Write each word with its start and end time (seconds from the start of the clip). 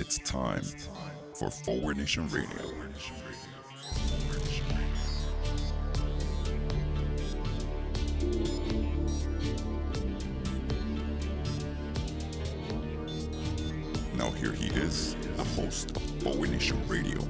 It's 0.00 0.18
time 0.20 0.62
for 1.34 1.50
Forward 1.50 1.98
Nation 1.98 2.28
Radio. 2.28 2.48
Now 14.14 14.30
here 14.30 14.52
he 14.52 14.66
is, 14.68 15.16
the 15.36 15.44
host 15.44 15.96
of 15.96 16.02
Forward 16.22 16.50
Nation 16.50 16.80
Radio, 16.88 17.20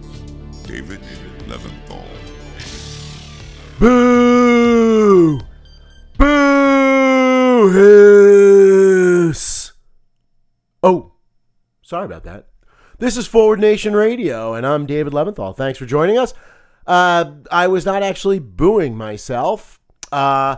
David 0.64 1.00
Leventhal. 1.46 2.04
Boo! 3.79 5.40
Boo! 6.16 7.68
Hiss! 9.29 9.72
Oh, 10.82 11.13
sorry 11.88 12.04
about 12.04 12.24
that. 12.24 12.48
This 12.98 13.16
is 13.16 13.26
Forward 13.26 13.60
Nation 13.60 13.96
Radio, 13.96 14.52
and 14.52 14.66
I'm 14.66 14.84
David 14.84 15.14
Leventhal. 15.14 15.56
Thanks 15.56 15.78
for 15.78 15.86
joining 15.86 16.18
us. 16.18 16.34
Uh, 16.86 17.32
I 17.50 17.66
was 17.66 17.86
not 17.86 18.02
actually 18.02 18.38
booing 18.38 18.94
myself. 18.94 19.80
Uh, 20.12 20.56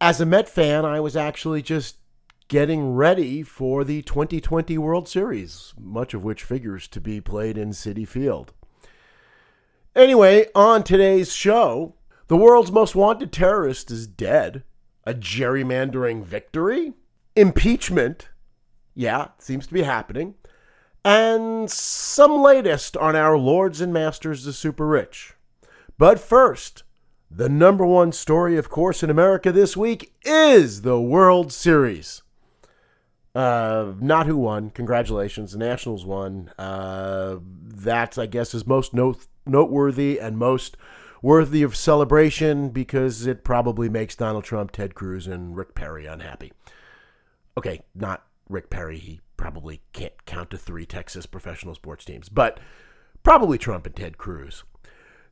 as 0.00 0.18
a 0.18 0.26
Met 0.26 0.48
fan, 0.48 0.86
I 0.86 0.98
was 0.98 1.14
actually 1.14 1.60
just 1.60 1.96
getting 2.48 2.94
ready 2.94 3.42
for 3.42 3.84
the 3.84 4.00
2020 4.00 4.78
World 4.78 5.08
Series, 5.08 5.74
much 5.78 6.14
of 6.14 6.24
which 6.24 6.42
figures 6.42 6.88
to 6.88 7.02
be 7.02 7.20
played 7.20 7.58
in 7.58 7.70
Citi 7.70 8.08
Field. 8.08 8.54
Anyway, 9.94 10.46
on 10.54 10.82
today's 10.82 11.34
show, 11.34 11.96
the 12.28 12.36
world's 12.36 12.72
most 12.72 12.94
wanted 12.94 13.30
terrorist 13.30 13.90
is 13.90 14.06
dead. 14.06 14.62
A 15.04 15.12
gerrymandering 15.12 16.24
victory? 16.24 16.94
Impeachment? 17.36 18.30
Yeah, 18.94 19.28
seems 19.38 19.66
to 19.66 19.74
be 19.74 19.82
happening. 19.82 20.34
And 21.04 21.70
some 21.70 22.40
latest 22.40 22.96
on 22.96 23.16
our 23.16 23.36
lords 23.36 23.80
and 23.80 23.92
masters, 23.92 24.44
the 24.44 24.52
super 24.52 24.86
rich. 24.86 25.34
But 25.98 26.20
first, 26.20 26.84
the 27.30 27.48
number 27.48 27.84
one 27.84 28.12
story, 28.12 28.56
of 28.56 28.68
course, 28.68 29.02
in 29.02 29.10
America 29.10 29.50
this 29.50 29.76
week 29.76 30.12
is 30.24 30.82
the 30.82 31.00
World 31.00 31.52
Series. 31.52 32.22
Uh, 33.34 33.94
not 34.00 34.26
who 34.26 34.36
won. 34.36 34.70
Congratulations. 34.70 35.52
The 35.52 35.58
Nationals 35.58 36.04
won. 36.04 36.52
Uh, 36.58 37.36
that, 37.40 38.18
I 38.18 38.26
guess, 38.26 38.54
is 38.54 38.66
most 38.66 38.92
note- 38.92 39.26
noteworthy 39.46 40.20
and 40.20 40.36
most 40.36 40.76
worthy 41.22 41.62
of 41.62 41.74
celebration 41.74 42.68
because 42.68 43.26
it 43.26 43.44
probably 43.44 43.88
makes 43.88 44.14
Donald 44.14 44.44
Trump, 44.44 44.72
Ted 44.72 44.94
Cruz, 44.94 45.26
and 45.26 45.56
Rick 45.56 45.74
Perry 45.74 46.04
unhappy. 46.04 46.52
Okay, 47.56 47.80
not 47.94 48.26
Rick 48.48 48.70
Perry. 48.70 48.98
He 48.98 49.20
probably 49.42 49.80
can't 49.92 50.24
count 50.24 50.50
to 50.50 50.56
three 50.56 50.86
Texas 50.86 51.26
professional 51.26 51.74
sports 51.74 52.04
teams, 52.04 52.28
but 52.28 52.60
probably 53.24 53.58
Trump 53.58 53.84
and 53.86 53.96
Ted 53.96 54.16
Cruz. 54.16 54.62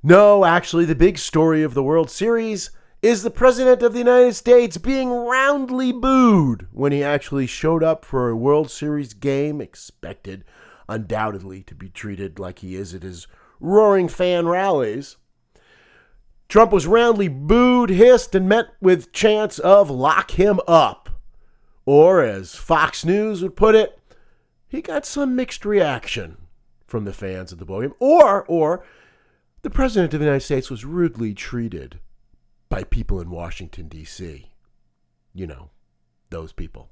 No, 0.03 0.45
actually, 0.45 0.85
the 0.85 0.97
big 0.97 1.17
story 1.17 1.63
of 1.63 1.75
the 1.75 1.83
World 1.85 2.11
Series 2.11 2.73
is 3.03 3.23
the 3.23 3.31
President 3.31 3.85
of 3.85 3.93
the 3.93 4.01
United 4.01 4.35
States 4.35 4.79
being 4.79 5.11
roundly 5.11 5.93
booed 5.93 6.67
when 6.73 6.91
he 6.91 7.05
actually 7.05 7.47
showed 7.47 7.85
up 7.85 8.05
for 8.05 8.29
a 8.29 8.37
World 8.37 8.69
Series 8.69 9.15
game, 9.15 9.61
expected 9.61 10.45
undoubtedly 10.89 11.63
to 11.63 11.77
be 11.77 11.89
treated 11.89 12.41
like 12.41 12.59
he 12.59 12.75
is 12.75 12.93
at 12.93 13.05
his 13.05 13.29
roaring 13.61 14.09
fan 14.09 14.49
rallies. 14.49 15.19
Trump 16.49 16.73
was 16.73 16.89
roundly 16.89 17.29
booed, 17.29 17.91
hissed, 17.91 18.35
and 18.35 18.49
met 18.49 18.71
with 18.81 19.13
chants 19.13 19.61
of 19.61 19.89
lock 19.89 20.33
him 20.33 20.59
up. 20.67 21.11
Or, 21.87 22.25
as 22.25 22.57
Fox 22.57 23.05
News 23.05 23.41
would 23.41 23.55
put 23.55 23.77
it, 23.77 24.00
he 24.71 24.81
got 24.81 25.05
some 25.05 25.37
mixed 25.37 25.65
reaction 25.65 26.37
from 26.87 27.05
the 27.05 27.13
fans 27.13 27.53
of 27.53 27.59
the 27.59 27.65
ball 27.65 27.83
game. 27.83 27.95
Or, 27.99 28.45
or, 28.47 28.85
the 29.63 29.71
President 29.71 30.15
of 30.15 30.21
the 30.21 30.27
United 30.27 30.45
States 30.45 30.71
was 30.71 30.85
rudely 30.85 31.35
treated 31.35 31.99
by 32.69 32.85
people 32.85 33.21
in 33.21 33.31
Washington, 33.31 33.89
D.C. 33.89 34.51
You 35.35 35.47
know, 35.47 35.71
those 36.31 36.53
people. 36.53 36.89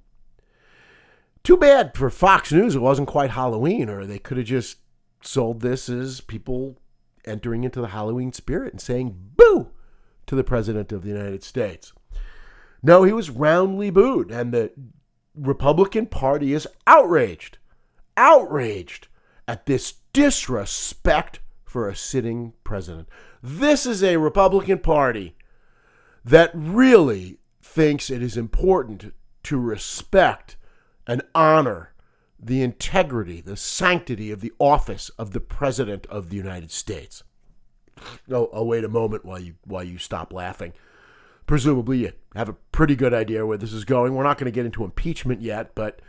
Too 1.45 1.57
bad 1.57 1.97
for 1.97 2.11
Fox 2.11 2.53
News 2.53 2.75
it 2.75 2.81
wasn't 2.81 3.09
quite 3.09 3.31
Halloween, 3.31 3.89
or 3.89 4.05
they 4.05 4.19
could 4.19 4.37
have 4.37 4.47
just 4.47 4.79
sold 5.23 5.61
this 5.61 5.89
as 5.89 6.21
people 6.21 6.77
entering 7.25 7.65
into 7.65 7.81
the 7.81 7.89
Halloween 7.89 8.33
spirit 8.33 8.73
and 8.73 8.81
saying 8.81 9.17
boo 9.37 9.71
to 10.27 10.35
the 10.35 10.45
President 10.45 10.93
of 10.93 11.03
the 11.03 11.09
United 11.09 11.43
States. 11.43 11.93
No, 12.83 13.05
he 13.05 13.13
was 13.13 13.31
roundly 13.31 13.91
booed, 13.91 14.31
and 14.31 14.53
the 14.53 14.73
Republican 15.35 16.07
Party 16.07 16.53
is 16.53 16.69
outraged, 16.87 17.58
outraged 18.19 19.07
at 19.47 19.67
this 19.67 19.95
disrespect 20.13 21.41
for 21.65 21.89
a 21.89 21.97
sitting 21.97 22.53
president. 22.65 23.09
This 23.43 23.87
is 23.87 24.03
a 24.03 24.17
Republican 24.17 24.81
Party 24.81 25.37
that 26.25 26.51
really 26.53 27.39
thinks 27.63 28.11
it 28.11 28.23
is 28.23 28.37
important 28.37 29.15
to 29.45 29.59
respect 29.59 30.57
and 31.07 31.23
honor 31.35 31.93
the 32.41 32.63
integrity, 32.63 33.41
the 33.41 33.57
sanctity 33.57 34.31
of 34.31 34.41
the 34.41 34.53
office 34.59 35.11
of 35.11 35.33
the 35.33 35.41
President 35.41 36.07
of 36.07 36.29
the 36.29 36.37
United 36.37 36.71
States. 36.71 37.23
Oh, 38.31 38.51
I'll 38.53 38.67
wait 38.67 38.85
a 38.85 38.89
moment 38.89 39.25
while 39.25 39.41
you 39.41 39.55
while 39.65 39.85
you 39.85 39.99
stop 39.99 40.33
laughing. 40.33 40.73
Presumably, 41.47 41.99
you 41.99 42.13
have 42.35 42.49
a 42.49 42.57
pretty 42.73 42.95
good 42.95 43.15
idea 43.15 43.47
where 43.47 43.59
this 43.59 43.73
is 43.73 43.85
going. 43.85 44.15
We're 44.15 44.23
not 44.23 44.39
going 44.39 44.51
to 44.51 44.55
get 44.55 44.67
into 44.67 44.85
impeachment 44.85 45.41
yet, 45.41 45.75
but 45.75 46.01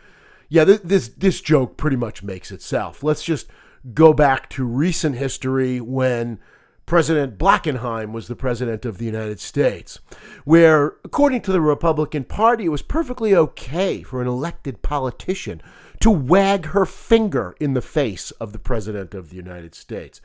yeah, 0.50 0.64
this, 0.64 0.82
this 0.82 1.08
this 1.10 1.42
joke 1.42 1.78
pretty 1.78 1.96
much 1.98 2.24
makes 2.24 2.52
itself. 2.52 3.04
Let's 3.04 3.24
just 3.24 3.48
go 3.94 4.14
back 4.14 4.50
to 4.52 4.66
recent 4.66 5.16
history 5.16 5.80
when 5.80 6.40
President 6.86 7.38
Blackenheim 7.38 8.12
was 8.12 8.28
the 8.28 8.36
president 8.36 8.84
of 8.84 8.98
the 8.98 9.06
United 9.06 9.40
States, 9.40 10.00
where, 10.44 10.96
according 11.06 11.42
to 11.42 11.52
the 11.52 11.62
Republican 11.62 12.24
Party, 12.24 12.66
it 12.66 12.70
was 12.70 12.82
perfectly 12.82 13.36
okay 13.36 14.02
for 14.02 14.24
an 14.24 14.28
elected 14.28 14.82
politician 14.82 15.62
to 16.00 16.10
wag 16.10 16.68
her 16.68 16.88
finger 16.88 17.56
in 17.60 17.76
the 17.76 17.82
face 17.82 18.32
of 18.32 18.54
the 18.54 18.60
president 18.60 19.14
of 19.14 19.30
the 19.30 19.36
United 19.36 19.76
States. 19.76 20.20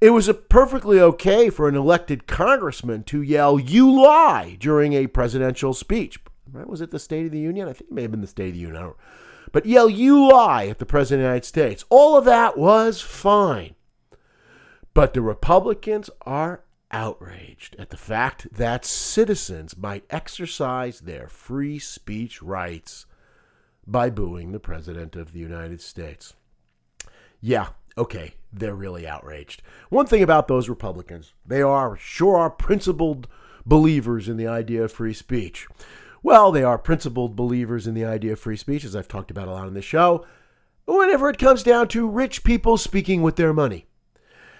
It 0.00 0.10
was 0.10 0.30
perfectly 0.48 1.00
okay 1.00 1.50
for 1.50 1.68
an 1.68 1.76
elected 1.76 2.26
congressman 2.26 3.02
to 3.04 3.20
yell, 3.20 3.58
You 3.58 3.90
lie, 4.02 4.56
during 4.58 4.94
a 4.94 5.08
presidential 5.08 5.74
speech. 5.74 6.18
Right? 6.50 6.66
Was 6.66 6.80
it 6.80 6.90
the 6.90 6.98
State 6.98 7.26
of 7.26 7.32
the 7.32 7.38
Union? 7.38 7.68
I 7.68 7.74
think 7.74 7.90
it 7.90 7.94
may 7.94 8.02
have 8.02 8.10
been 8.10 8.22
the 8.22 8.26
State 8.26 8.48
of 8.48 8.54
the 8.54 8.60
Union. 8.60 8.94
But 9.52 9.66
yell, 9.66 9.88
You 9.88 10.28
lie 10.30 10.66
at 10.66 10.78
the 10.78 10.86
President 10.86 11.20
of 11.20 11.24
the 11.24 11.28
United 11.28 11.44
States. 11.46 11.84
All 11.88 12.16
of 12.16 12.24
that 12.24 12.58
was 12.58 13.00
fine. 13.00 13.74
But 14.94 15.14
the 15.14 15.22
Republicans 15.22 16.08
are 16.22 16.62
outraged 16.90 17.76
at 17.78 17.90
the 17.90 17.96
fact 17.96 18.48
that 18.52 18.84
citizens 18.84 19.76
might 19.76 20.04
exercise 20.10 21.00
their 21.00 21.28
free 21.28 21.78
speech 21.78 22.42
rights 22.42 23.06
by 23.86 24.10
booing 24.10 24.52
the 24.52 24.60
President 24.60 25.16
of 25.16 25.32
the 25.32 25.38
United 25.38 25.80
States. 25.80 26.34
Yeah, 27.40 27.68
okay, 27.98 28.34
they're 28.52 28.74
really 28.74 29.06
outraged. 29.06 29.62
One 29.90 30.06
thing 30.06 30.22
about 30.22 30.48
those 30.48 30.68
Republicans, 30.68 31.34
they 31.44 31.62
are 31.62 31.96
sure 31.96 32.36
are 32.36 32.50
principled 32.50 33.28
believers 33.64 34.28
in 34.28 34.36
the 34.36 34.46
idea 34.46 34.84
of 34.84 34.92
free 34.92 35.12
speech. 35.12 35.66
Well, 36.26 36.50
they 36.50 36.64
are 36.64 36.76
principled 36.76 37.36
believers 37.36 37.86
in 37.86 37.94
the 37.94 38.04
idea 38.04 38.32
of 38.32 38.40
free 38.40 38.56
speech, 38.56 38.84
as 38.84 38.96
I've 38.96 39.06
talked 39.06 39.30
about 39.30 39.46
a 39.46 39.52
lot 39.52 39.68
on 39.68 39.74
the 39.74 39.80
show, 39.80 40.26
whenever 40.84 41.30
it 41.30 41.38
comes 41.38 41.62
down 41.62 41.86
to 41.90 42.08
rich 42.08 42.42
people 42.42 42.76
speaking 42.78 43.22
with 43.22 43.36
their 43.36 43.52
money. 43.52 43.86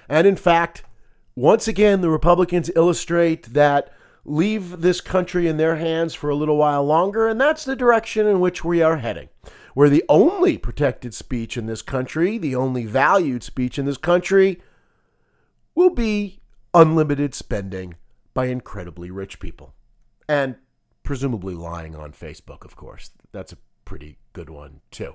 And 0.09 0.29
in 0.29 0.37
fact, 0.37 0.85
once 1.35 1.67
again, 1.67 2.03
the 2.03 2.09
Republicans 2.09 2.71
illustrate 2.77 3.53
that 3.53 3.93
leave 4.25 4.81
this 4.81 5.01
country 5.01 5.49
in 5.49 5.57
their 5.57 5.75
hands 5.75 6.15
for 6.15 6.31
a 6.31 6.37
little 6.37 6.57
while 6.57 6.85
longer, 6.85 7.27
and 7.27 7.41
that's 7.41 7.65
the 7.65 7.75
direction 7.75 8.29
in 8.29 8.39
which 8.39 8.63
we 8.63 8.81
are 8.81 8.99
heading. 8.99 9.29
Where 9.75 9.91
the 9.91 10.05
only 10.09 10.59
protected 10.59 11.15
speech 11.15 11.57
in 11.57 11.67
this 11.67 11.83
country, 11.83 12.39
the 12.39 12.55
only 12.55 12.87
valued 12.87 13.43
speech 13.43 13.77
in 13.77 13.87
this 13.87 13.99
country, 13.99 14.63
will 15.75 15.91
be 15.91 16.39
unlimited 16.73 17.35
spending 17.35 17.97
by 18.35 18.47
incredibly 18.47 19.11
rich 19.11 19.41
people. 19.41 19.75
And 20.29 20.59
presumably 21.07 21.55
lying 21.55 21.97
on 21.97 22.13
Facebook, 22.13 22.65
of 22.65 22.77
course. 22.77 23.11
That's 23.33 23.53
a 23.53 23.59
pretty 23.87 24.19
good 24.35 24.51
one, 24.51 24.81
too. 24.91 25.15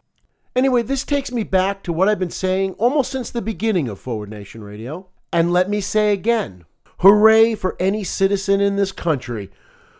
Anyway, 0.55 0.81
this 0.81 1.03
takes 1.03 1.31
me 1.31 1.43
back 1.43 1.83
to 1.83 1.93
what 1.93 2.09
I've 2.09 2.17
been 2.17 2.31
saying 2.31 2.73
almost 2.73 3.11
since 3.11 3.29
the 3.29 3.41
beginning 3.41 3.87
of 3.87 3.99
Forward 3.99 4.29
Nation 4.29 4.63
Radio. 4.63 5.09
And 5.31 5.53
let 5.53 5.69
me 5.69 5.79
say 5.81 6.11
again 6.11 6.65
hooray 6.99 7.55
for 7.55 7.75
any 7.79 8.03
citizen 8.03 8.61
in 8.61 8.75
this 8.75 8.91
country 8.91 9.49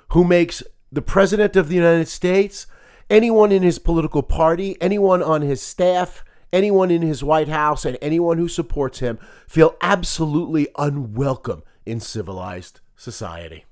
who 0.09 0.23
makes 0.23 0.61
the 0.91 1.01
President 1.01 1.55
of 1.55 1.67
the 1.67 1.75
United 1.75 2.07
States, 2.07 2.67
anyone 3.09 3.51
in 3.51 3.63
his 3.63 3.79
political 3.79 4.21
party, 4.21 4.77
anyone 4.81 5.23
on 5.23 5.41
his 5.41 5.61
staff, 5.61 6.23
anyone 6.53 6.91
in 6.91 7.01
his 7.01 7.23
White 7.23 7.47
House, 7.47 7.85
and 7.85 7.97
anyone 8.01 8.37
who 8.37 8.47
supports 8.47 8.99
him 8.99 9.17
feel 9.47 9.75
absolutely 9.81 10.67
unwelcome 10.77 11.63
in 11.85 11.99
civilized 11.99 12.81
society. 12.95 13.65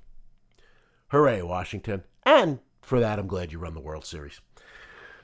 Hooray, 1.08 1.42
Washington. 1.42 2.04
And 2.24 2.58
for 2.82 3.00
that, 3.00 3.18
I'm 3.18 3.26
glad 3.26 3.52
you 3.52 3.58
run 3.58 3.74
the 3.74 3.80
World 3.80 4.04
Series. 4.04 4.40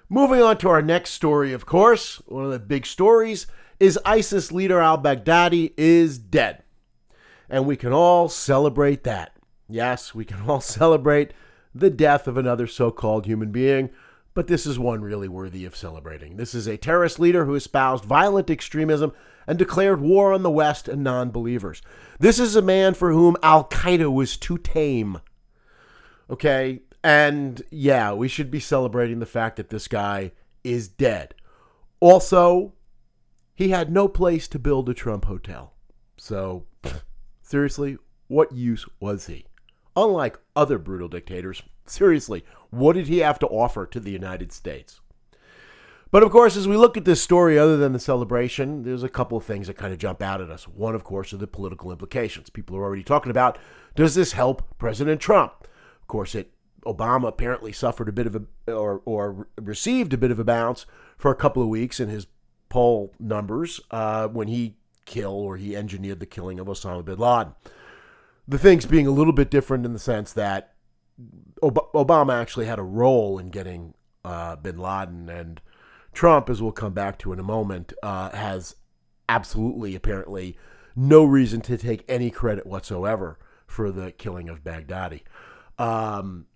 Moving 0.09 0.41
on 0.41 0.57
to 0.59 0.69
our 0.69 0.83
next 0.83 1.11
story, 1.11 1.53
of 1.53 1.67
course, 1.67 2.23
one 2.27 2.45
of 2.45 2.51
the 2.51 2.59
big 2.59 2.87
stories 2.87 3.47
is 3.81 3.99
ISIS 4.05 4.53
leader 4.53 4.81
al 4.81 4.99
Baghdadi 4.99 5.73
is 5.77 6.19
dead. 6.19 6.63
And 7.49 7.67
we 7.67 7.77
can 7.77 7.93
all 7.93 8.29
celebrate 8.29 9.05
that. 9.05 9.37
Yes, 9.69 10.15
we 10.15 10.25
can 10.25 10.49
all 10.49 10.61
celebrate 10.61 11.33
the 11.75 11.91
death 11.91 12.27
of 12.27 12.37
another 12.37 12.67
so 12.67 12.91
called 12.91 13.27
human 13.27 13.51
being, 13.51 13.91
but 14.35 14.47
this 14.47 14.67
is 14.67 14.79
one 14.79 15.03
really 15.03 15.29
worthy 15.29 15.65
of 15.65 15.77
celebrating. 15.77 16.37
This 16.37 16.55
is 16.55 16.67
a 16.67 16.77
terrorist 16.77 17.19
leader 17.19 17.45
who 17.45 17.55
espoused 17.55 18.05
violent 18.05 18.51
extremism 18.51 19.13
and 19.47 19.59
declared 19.59 20.01
war 20.01 20.33
on 20.33 20.43
the 20.43 20.51
West 20.51 20.89
and 20.89 21.03
non 21.03 21.31
believers. 21.31 21.83
This 22.19 22.39
is 22.39 22.57
a 22.57 22.63
man 22.63 22.95
for 22.95 23.13
whom 23.13 23.37
Al 23.43 23.65
Qaeda 23.65 24.13
was 24.13 24.37
too 24.37 24.59
tame. 24.59 25.21
Okay? 26.31 26.83
And 27.07 27.63
yeah, 27.71 28.13
we 28.15 28.27
should 28.27 28.51
be 28.51 28.59
celebrating 28.59 29.21
the 29.21 29.27
fact 29.27 29.59
that 29.59 29.71
this 29.71 29.87
guy 29.87 30.33
is 30.65 30.89
dead. 30.89 31.37
Also, 32.01 32.73
he 33.55 33.69
had 33.69 33.93
no 33.93 34.09
place 34.09 34.49
to 34.49 34.59
build 34.59 34.89
a 34.89 34.95
Trump 34.95 35.27
hotel. 35.27 35.73
So, 36.17 36.65
seriously, 37.43 37.97
what 38.27 38.51
use 38.51 38.87
was 38.99 39.29
he? 39.29 39.47
Unlike 39.95 40.41
other 40.57 40.79
brutal 40.79 41.07
dictators, 41.07 41.63
seriously, 41.87 42.45
what 42.71 42.95
did 42.95 43.07
he 43.07 43.19
have 43.19 43.39
to 43.39 43.47
offer 43.47 43.87
to 43.87 44.01
the 44.01 44.11
United 44.11 44.51
States? 44.51 45.01
But 46.11 46.25
of 46.25 46.33
course, 46.33 46.57
as 46.57 46.67
we 46.67 46.77
look 46.77 46.97
at 46.97 47.05
this 47.05 47.23
story, 47.23 47.57
other 47.57 47.77
than 47.77 47.93
the 47.93 48.01
celebration, 48.01 48.83
there's 48.83 49.05
a 49.05 49.09
couple 49.09 49.39
of 49.39 49.45
things 49.45 49.69
that 49.69 49.77
kind 49.77 49.93
of 49.93 50.01
jump 50.01 50.23
out 50.23 50.41
at 50.41 50.51
us. 50.51 50.67
One, 50.67 50.97
of 50.97 51.05
course, 51.05 51.33
are 51.33 51.37
the 51.37 51.47
political 51.47 51.93
implications. 51.93 52.51
People 52.51 52.77
are 52.77 52.83
already 52.83 53.05
talking 53.05 53.31
about 53.31 53.59
does 53.95 54.17
this 54.17 54.33
help 54.33 54.77
President 54.77 55.21
Trump? 55.21 55.53
Of 56.01 56.09
course, 56.09 56.35
it 56.35 56.51
Obama 56.87 57.29
apparently 57.29 57.73
suffered 57.73 58.09
a 58.09 58.13
bit 58.13 58.27
of 58.27 58.37
a 58.37 58.73
or 58.73 59.03
or 59.05 59.49
received 59.61 60.13
a 60.13 60.19
bit 60.19 60.31
of 60.31 60.39
a 60.39 60.45
bounce 60.45 60.87
for 61.19 61.31
a 61.31 61.35
couple 61.35 61.63
of 61.63 61.69
weeks 61.69 62.01
in 62.01 62.09
his 62.09 62.27
poll 62.69 63.13
numbers 63.19 63.81
uh, 63.91 64.29
when 64.29 64.49
he 64.49 64.77
killed 65.05 65.45
or 65.45 65.57
he 65.57 65.77
engineered 65.77 66.21
the 66.21 66.27
killing 66.27 66.59
of 66.59 66.67
Osama 66.67 67.05
bin 67.05 67.19
Laden. 67.19 67.55
The 68.49 68.59
things 68.59 68.87
being 68.87 69.07
a 69.07 69.11
little 69.11 69.33
bit 69.33 69.51
different 69.51 69.85
in 69.85 69.93
the 69.93 69.99
sense 69.99 70.33
that 70.33 70.75
Ob- 71.63 71.93
Obama 71.93 72.41
actually 72.41 72.67
had 72.67 72.79
a 72.79 72.85
role 72.85 73.39
in 73.39 73.51
getting 73.51 73.95
uh, 74.25 74.57
bin 74.57 74.79
Laden 74.79 75.29
and 75.29 75.61
Trump, 76.13 76.49
as 76.49 76.63
we'll 76.63 76.73
come 76.73 76.93
back 76.93 77.19
to 77.19 77.33
in 77.33 77.39
a 77.39 77.45
moment, 77.45 77.93
uh, 78.03 78.31
has 78.31 78.77
absolutely, 79.29 79.95
apparently, 79.95 80.57
no 80.95 81.25
reason 81.25 81.61
to 81.61 81.77
take 81.77 82.05
any 82.09 82.31
credit 82.31 82.67
whatsoever 82.67 83.39
for 83.67 83.93
the 83.93 84.13
killing 84.13 84.49
of 84.49 84.65
Baghdadi. 84.65 85.23
Um, 85.79 86.47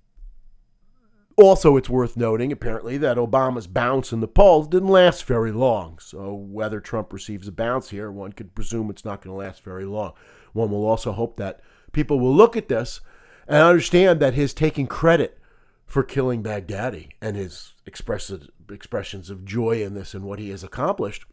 also, 1.41 1.77
it's 1.77 1.89
worth 1.89 2.17
noting, 2.17 2.53
apparently, 2.53 2.97
that 2.99 3.17
Obama's 3.17 3.67
bounce 3.67 4.13
in 4.13 4.21
the 4.21 4.29
polls 4.29 4.69
didn't 4.69 4.89
last 4.89 5.25
very 5.25 5.53
long. 5.53 5.99
So, 5.99 6.33
whether 6.35 6.81
Trump 6.81 7.13
receives 7.13 7.49
a 7.49 7.53
bounce 7.53 7.91
here, 7.91 8.11
one 8.11 8.33
could 8.33 8.55
presume 8.55 8.91
it's 8.91 9.05
not 9.05 9.23
going 9.23 9.33
to 9.35 9.39
last 9.39 9.63
very 9.63 9.85
long. 9.85 10.13
One 10.53 10.71
will 10.71 10.87
also 10.87 11.13
hope 11.13 11.37
that 11.37 11.61
people 11.93 12.19
will 12.19 12.35
look 12.35 12.57
at 12.57 12.69
this 12.69 13.01
and 13.47 13.59
understand 13.59 14.21
that 14.21 14.35
his 14.35 14.55
taking 14.55 14.87
credit 14.87 15.39
for 15.87 16.03
killing 16.03 16.43
Baghdadi 16.43 17.11
and 17.21 17.37
his 17.37 17.75
expressions 17.85 19.31
of 19.31 19.45
joy 19.45 19.83
in 19.83 19.95
this 19.95 20.15
and 20.15 20.25
what 20.25 20.39
he 20.39 20.51
has 20.51 20.63
accomplished 20.63 21.25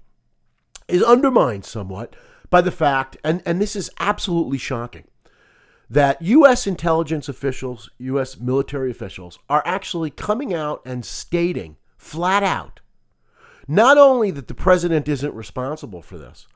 is 0.88 1.04
undermined 1.04 1.66
somewhat 1.66 2.16
by 2.50 2.62
the 2.62 2.72
fact, 2.72 3.18
and, 3.24 3.44
and 3.46 3.62
this 3.62 3.76
is 3.76 3.92
absolutely 4.00 4.58
shocking, 4.58 5.04
that 5.90 6.22
U.S. 6.22 6.68
intelligence 6.68 7.30
officials, 7.30 7.90
U.S. 8.00 8.38
military 8.38 8.92
officials, 8.92 9.40
are 9.50 9.64
actually 9.66 10.10
coming 10.10 10.54
out 10.54 10.82
and 10.86 11.06
stating 11.06 11.78
flat 11.98 12.44
out 12.44 12.82
not 13.68 13.98
only 13.98 14.32
that 14.32 14.48
the 14.48 14.54
president 14.54 15.08
isn't 15.08 15.34
responsible 15.34 16.02
for 16.02 16.18
this, 16.18 16.48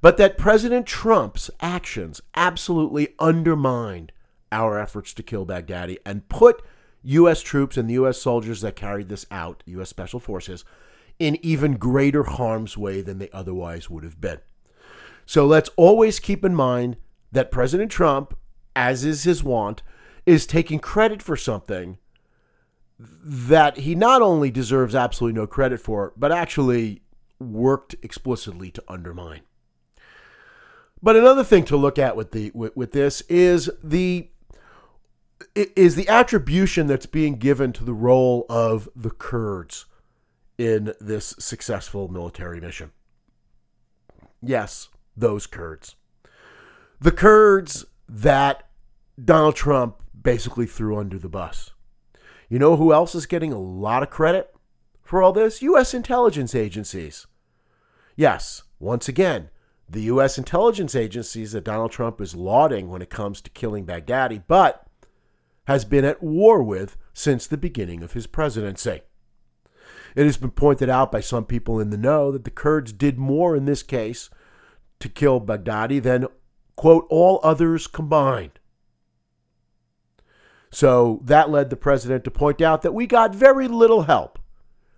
but 0.00 0.16
that 0.16 0.38
President 0.38 0.86
Trump's 0.86 1.50
actions 1.60 2.20
absolutely 2.34 3.14
undermined 3.18 4.12
our 4.50 4.78
efforts 4.78 5.14
to 5.14 5.22
kill 5.22 5.46
Baghdadi 5.46 5.98
and 6.04 6.28
put 6.28 6.62
U.S. 7.02 7.42
troops 7.42 7.76
and 7.76 7.88
the 7.88 7.94
U.S. 7.94 8.20
soldiers 8.20 8.60
that 8.60 8.76
carried 8.76 9.08
this 9.08 9.26
out, 9.30 9.62
U.S. 9.66 9.88
Special 9.88 10.20
Forces, 10.20 10.64
in 11.18 11.38
even 11.44 11.76
greater 11.76 12.24
harm's 12.24 12.76
way 12.76 13.02
than 13.02 13.18
they 13.18 13.30
otherwise 13.30 13.88
would 13.88 14.04
have 14.04 14.20
been. 14.20 14.38
So 15.26 15.46
let's 15.46 15.70
always 15.76 16.18
keep 16.18 16.44
in 16.44 16.54
mind 16.54 16.96
that 17.30 17.50
President 17.50 17.90
Trump, 17.90 18.36
as 18.78 19.04
is 19.04 19.24
his 19.24 19.42
wont, 19.42 19.82
is 20.24 20.46
taking 20.46 20.78
credit 20.78 21.20
for 21.20 21.36
something 21.36 21.98
that 23.00 23.78
he 23.78 23.96
not 23.96 24.22
only 24.22 24.52
deserves 24.52 24.94
absolutely 24.94 25.38
no 25.38 25.48
credit 25.48 25.80
for, 25.80 26.12
but 26.16 26.30
actually 26.30 27.02
worked 27.40 27.96
explicitly 28.02 28.70
to 28.70 28.82
undermine. 28.86 29.40
But 31.02 31.16
another 31.16 31.42
thing 31.42 31.64
to 31.64 31.76
look 31.76 31.98
at 31.98 32.16
with 32.16 32.30
the 32.30 32.52
with, 32.54 32.76
with 32.76 32.92
this 32.92 33.20
is 33.22 33.68
the 33.82 34.30
is 35.56 35.96
the 35.96 36.08
attribution 36.08 36.86
that's 36.86 37.06
being 37.06 37.36
given 37.36 37.72
to 37.72 37.84
the 37.84 37.94
role 37.94 38.46
of 38.48 38.88
the 38.94 39.10
Kurds 39.10 39.86
in 40.56 40.94
this 41.00 41.34
successful 41.38 42.08
military 42.08 42.60
mission. 42.60 42.92
Yes, 44.40 44.88
those 45.16 45.46
Kurds. 45.46 45.96
The 47.00 47.12
Kurds 47.12 47.84
that 48.08 48.67
Donald 49.22 49.56
Trump 49.56 50.02
basically 50.20 50.66
threw 50.66 50.96
under 50.96 51.18
the 51.18 51.28
bus. 51.28 51.70
You 52.48 52.58
know 52.58 52.76
who 52.76 52.92
else 52.92 53.14
is 53.14 53.26
getting 53.26 53.52
a 53.52 53.58
lot 53.58 54.02
of 54.02 54.10
credit 54.10 54.54
for 55.02 55.22
all 55.22 55.32
this? 55.32 55.60
U.S. 55.62 55.92
intelligence 55.92 56.54
agencies. 56.54 57.26
Yes, 58.16 58.62
once 58.78 59.08
again, 59.08 59.50
the 59.88 60.02
U.S. 60.02 60.38
intelligence 60.38 60.94
agencies 60.94 61.52
that 61.52 61.64
Donald 61.64 61.90
Trump 61.90 62.20
is 62.20 62.36
lauding 62.36 62.88
when 62.88 63.02
it 63.02 63.10
comes 63.10 63.40
to 63.40 63.50
killing 63.50 63.86
Baghdadi, 63.86 64.42
but 64.46 64.86
has 65.66 65.84
been 65.84 66.04
at 66.04 66.22
war 66.22 66.62
with 66.62 66.96
since 67.12 67.46
the 67.46 67.56
beginning 67.56 68.02
of 68.02 68.12
his 68.12 68.26
presidency. 68.26 69.02
It 70.14 70.24
has 70.24 70.36
been 70.36 70.50
pointed 70.50 70.88
out 70.88 71.12
by 71.12 71.20
some 71.20 71.44
people 71.44 71.80
in 71.80 71.90
the 71.90 71.96
know 71.96 72.30
that 72.32 72.44
the 72.44 72.50
Kurds 72.50 72.92
did 72.92 73.18
more 73.18 73.56
in 73.56 73.64
this 73.64 73.82
case 73.82 74.30
to 75.00 75.08
kill 75.08 75.40
Baghdadi 75.40 76.02
than, 76.02 76.26
quote, 76.76 77.06
all 77.10 77.40
others 77.42 77.86
combined. 77.86 78.57
So 80.70 81.20
that 81.24 81.50
led 81.50 81.70
the 81.70 81.76
president 81.76 82.24
to 82.24 82.30
point 82.30 82.60
out 82.60 82.82
that 82.82 82.94
we 82.94 83.06
got 83.06 83.34
very 83.34 83.68
little 83.68 84.02
help, 84.02 84.38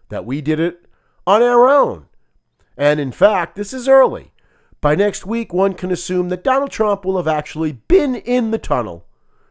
that 0.09 0.25
we 0.25 0.41
did 0.41 0.59
it 0.59 0.87
on 1.27 1.43
our 1.43 1.69
own. 1.69 2.07
And 2.77 2.99
in 2.99 3.13
fact, 3.13 3.57
this 3.57 3.73
is 3.73 3.89
early. 3.89 4.33
By 4.81 4.95
next 4.95 5.27
week, 5.27 5.53
one 5.53 5.75
can 5.75 5.91
assume 5.91 6.31
that 6.31 6.43
Donald 6.43 6.71
Trump 6.71 7.05
will 7.05 7.19
have 7.19 7.29
actually 7.29 7.73
been 7.73 8.15
in 8.17 8.51
the 8.51 8.59
tunnel 8.59 9.07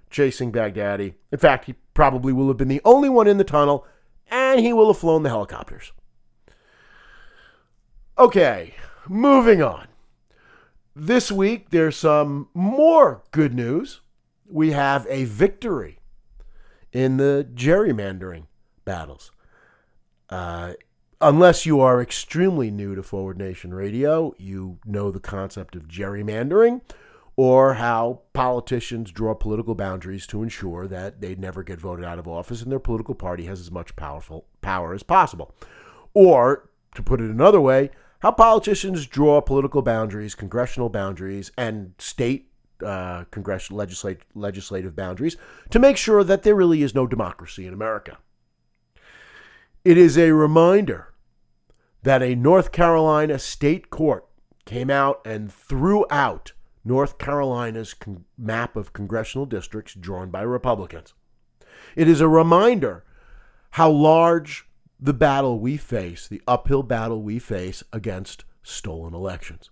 chasing 0.10 0.52
Baghdadi. 0.52 1.14
In 1.32 1.38
fact, 1.38 1.66
he 1.66 1.76
probably 1.94 2.34
will 2.34 2.48
have 2.48 2.58
been 2.58 2.68
the 2.68 2.82
only 2.84 3.10
one 3.10 3.28
in 3.28 3.38
the 3.38 3.44
tunnel, 3.44 3.86
and 4.30 4.60
he 4.60 4.74
will 4.74 4.88
have 4.88 4.98
flown 4.98 5.24
the 5.24 5.30
helicopters. 5.30 5.92
Okay, 8.18 8.74
moving 9.08 9.62
on. 9.62 9.88
This 10.96 11.32
week, 11.32 11.70
there's 11.70 11.96
some 11.96 12.50
more 12.54 13.24
good 13.32 13.54
news. 13.54 14.02
We 14.50 14.72
have 14.72 15.06
a 15.10 15.26
victory 15.26 15.99
in 16.92 17.18
the 17.18 17.48
gerrymandering 17.54 18.46
battles. 18.86 19.32
Uh, 20.30 20.74
unless 21.22 21.66
you 21.66 21.80
are 21.80 22.02
extremely 22.02 22.72
new 22.72 22.96
to 22.96 23.04
Forward 23.04 23.38
Nation 23.38 23.74
Radio, 23.74 24.34
you 24.38 24.80
know 24.86 25.12
the 25.12 25.20
concept 25.20 25.76
of 25.76 25.88
gerrymandering 25.88 26.82
or 27.36 27.76
how 27.76 28.22
politicians 28.34 29.12
draw 29.12 29.34
political 29.34 29.74
boundaries 29.74 30.28
to 30.28 30.44
ensure 30.44 30.88
that 30.88 31.22
they 31.22 31.36
never 31.36 31.64
get 31.64 31.80
voted 31.80 32.04
out 32.04 32.20
of 32.20 32.28
office 32.28 32.62
and 32.62 32.70
their 32.70 32.80
political 32.80 33.16
party 33.16 33.46
has 33.46 33.62
as 33.62 33.72
much 33.72 33.96
powerful 33.96 34.46
power 34.62 34.94
as 34.94 35.04
possible. 35.04 35.56
Or, 36.14 36.70
to 36.96 37.02
put 37.02 37.22
it 37.22 37.30
another 37.30 37.62
way, 37.62 37.92
how 38.20 38.32
politicians 38.32 39.08
draw 39.08 39.40
political 39.40 39.82
boundaries, 39.82 40.36
congressional 40.36 40.90
boundaries, 40.90 41.50
and 41.58 41.94
state 41.98 42.49
uh, 42.86 43.26
congressional 43.32 43.78
legislate, 43.78 44.22
legislative 44.34 44.96
boundaries 44.96 45.38
to 45.70 45.80
make 45.80 45.98
sure 45.98 46.24
that 46.24 46.44
there 46.44 46.56
really 46.56 46.82
is 46.82 46.96
no 46.96 47.08
democracy 47.08 47.66
in 47.68 47.74
America. 47.74 48.18
It 49.86 49.98
is 49.98 50.18
a 50.18 50.34
reminder 50.34 51.14
that 52.04 52.22
a 52.22 52.36
North 52.36 52.72
Carolina 52.72 53.40
state 53.40 53.90
court 53.90 54.28
came 54.66 54.90
out 54.90 55.22
and 55.26 55.52
threw 55.52 56.06
out 56.10 56.54
North 56.84 57.18
Carolina's 57.18 57.94
con- 57.94 58.26
map 58.38 58.76
of 58.76 58.94
congressional 58.94 59.46
districts 59.46 59.94
drawn 59.94 60.30
by 60.30 60.42
Republicans. 60.42 61.14
It 61.96 62.08
is 62.08 62.22
a 62.22 62.28
reminder 62.28 63.04
how 63.72 63.90
large 63.90 64.68
the 65.00 65.14
battle 65.14 65.60
we 65.60 65.78
face, 65.78 66.28
the 66.28 66.42
uphill 66.48 66.84
battle 66.84 67.22
we 67.22 67.40
face 67.40 67.84
against 67.94 68.44
stolen 68.64 69.14
elections. 69.14 69.70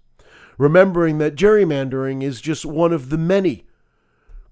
Remembering 0.57 1.17
that 1.19 1.35
gerrymandering 1.35 2.23
is 2.23 2.41
just 2.41 2.65
one 2.65 2.91
of 2.91 3.09
the 3.09 3.17
many 3.17 3.65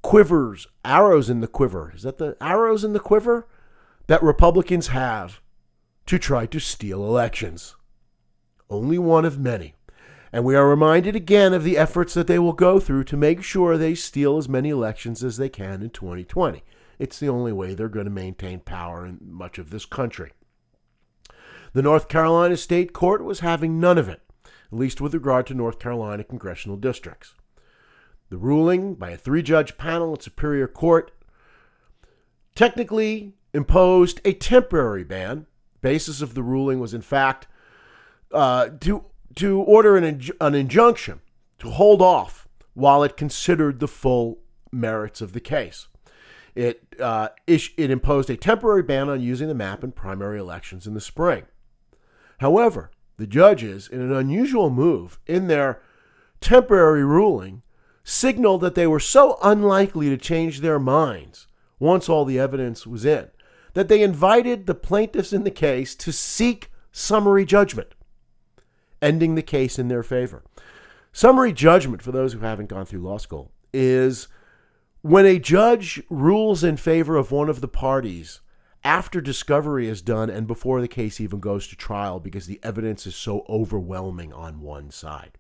quivers, 0.02 0.68
arrows 0.84 1.30
in 1.30 1.42
the 1.42 1.48
quiver. 1.48 1.92
Is 1.96 2.04
that 2.04 2.18
the 2.18 2.38
arrows 2.40 2.84
in 2.84 2.94
the 2.94 3.00
quiver 3.00 3.48
that 4.08 4.22
Republicans 4.22 4.88
have 4.88 5.42
to 6.06 6.20
try 6.20 6.46
to 6.46 6.60
steal 6.60 7.04
elections. 7.04 7.76
Only 8.70 8.98
one 8.98 9.26
of 9.26 9.40
many. 9.40 9.74
And 10.32 10.44
we 10.44 10.56
are 10.56 10.68
reminded 10.68 11.16
again 11.16 11.54
of 11.54 11.64
the 11.64 11.78
efforts 11.78 12.14
that 12.14 12.28
they 12.28 12.40
will 12.40 12.54
go 12.54 12.80
through 12.80 13.06
to 13.06 13.18
make 13.18 13.42
sure 13.42 13.78
they 13.78 13.96
steal 13.96 14.38
as 14.38 14.50
many 14.50 14.70
elections 14.70 15.24
as 15.24 15.38
they 15.38 15.50
can 15.50 15.82
in 15.82 15.90
2020. 15.90 16.64
It's 17.00 17.20
the 17.20 17.30
only 17.30 17.52
way 17.52 17.74
they're 17.74 17.90
going 17.90 18.06
to 18.06 18.12
maintain 18.12 18.60
power 18.60 19.06
in 19.06 19.20
much 19.22 19.58
of 19.58 19.70
this 19.70 19.86
country. 19.86 20.32
The 21.74 21.82
North 21.82 22.08
Carolina 22.08 22.58
State 22.58 22.94
Court 22.94 23.24
was 23.24 23.40
having 23.40 23.80
none 23.80 23.98
of 23.98 24.08
it, 24.08 24.22
at 24.76 24.80
least 24.80 25.00
with 25.00 25.14
regard 25.14 25.48
to 25.48 25.54
North 25.54 25.80
Carolina 25.80 26.22
congressional 26.22 26.76
districts. 26.76 27.34
The 28.30 28.38
ruling 28.38 28.96
by 28.96 29.12
a 29.12 29.18
three 29.18 29.42
judge 29.42 29.78
panel 29.78 30.14
at 30.14 30.24
Superior 30.24 30.68
Court 30.68 31.12
technically 32.56 33.36
imposed 33.54 34.20
a 34.26 34.34
temporary 34.34 35.06
ban. 35.06 35.46
Basis 35.80 36.22
of 36.22 36.34
the 36.34 36.44
ruling 36.44 36.82
was, 36.82 36.94
in 36.94 37.02
fact, 37.02 37.48
uh, 38.34 38.68
to, 38.82 39.06
to 39.36 39.62
order 39.62 39.96
an, 39.96 40.04
inj- 40.04 40.36
an 40.42 40.56
injunction 40.56 41.22
to 41.60 41.70
hold 41.70 42.02
off 42.02 42.46
while 42.74 43.02
it 43.02 43.16
considered 43.16 43.80
the 43.80 43.88
full 43.88 44.40
merits 44.74 45.22
of 45.22 45.32
the 45.32 45.40
case. 45.40 45.88
It, 46.54 46.96
uh, 47.00 47.30
it 47.48 47.92
imposed 47.92 48.30
a 48.30 48.36
temporary 48.36 48.84
ban 48.84 49.08
on 49.08 49.22
using 49.22 49.48
the 49.48 49.54
map 49.54 49.86
in 49.86 49.94
primary 49.94 50.38
elections 50.38 50.86
in 50.86 50.94
the 50.94 51.02
spring. 51.02 51.44
However, 52.40 52.92
the 53.18 53.28
judges, 53.28 53.88
in 53.88 54.02
an 54.02 54.14
unusual 54.14 54.70
move 54.70 55.20
in 55.26 55.48
their 55.48 55.82
temporary 56.42 57.04
ruling, 57.04 57.62
signaled 58.04 58.62
that 58.62 58.76
they 58.76 58.86
were 58.86 59.00
so 59.00 59.38
unlikely 59.42 60.10
to 60.10 60.18
change 60.18 60.60
their 60.60 60.80
minds 60.80 61.48
once 61.80 62.08
all 62.08 62.26
the 62.26 62.40
evidence 62.40 62.86
was 62.86 63.06
in 63.06 63.28
that 63.76 63.90
they 63.90 64.02
invited 64.02 64.66
the 64.66 64.74
plaintiffs 64.74 65.34
in 65.34 65.44
the 65.44 65.52
case 65.52 65.96
to 65.96 66.12
seek 66.12 66.72
summary 66.92 67.46
judgment, 67.46 67.94
ending 69.02 69.36
the 69.36 69.42
case 69.42 69.78
in 69.78 69.90
their 69.90 70.02
favor. 70.02 70.44
Summary 71.12 71.52
judgment, 71.52 72.02
for 72.02 72.12
those 72.12 72.34
who 72.34 72.40
haven't 72.40 72.70
gone 72.70 72.86
through 72.86 73.02
law 73.02 73.18
school, 73.18 73.52
is 73.74 74.28
when 75.02 75.26
a 75.26 75.38
judge 75.38 76.02
rules 76.10 76.64
in 76.64 76.78
favor 76.78 77.18
of 77.18 77.32
one 77.32 77.50
of 77.50 77.62
the 77.62 77.68
parties 77.68 78.40
after 78.86 79.20
discovery 79.20 79.90
is 79.90 80.04
done 80.04 80.30
and 80.30 80.46
before 80.46 80.80
the 80.80 80.88
case 80.88 81.20
even 81.20 81.40
goes 81.40 81.68
to 81.68 81.76
trial 81.76 82.20
because 82.20 82.46
the 82.46 82.60
evidence 82.62 83.08
is 83.08 83.16
so 83.16 83.44
overwhelming 83.50 84.32
on 84.32 84.62
one 84.62 84.92
side. 84.92 85.32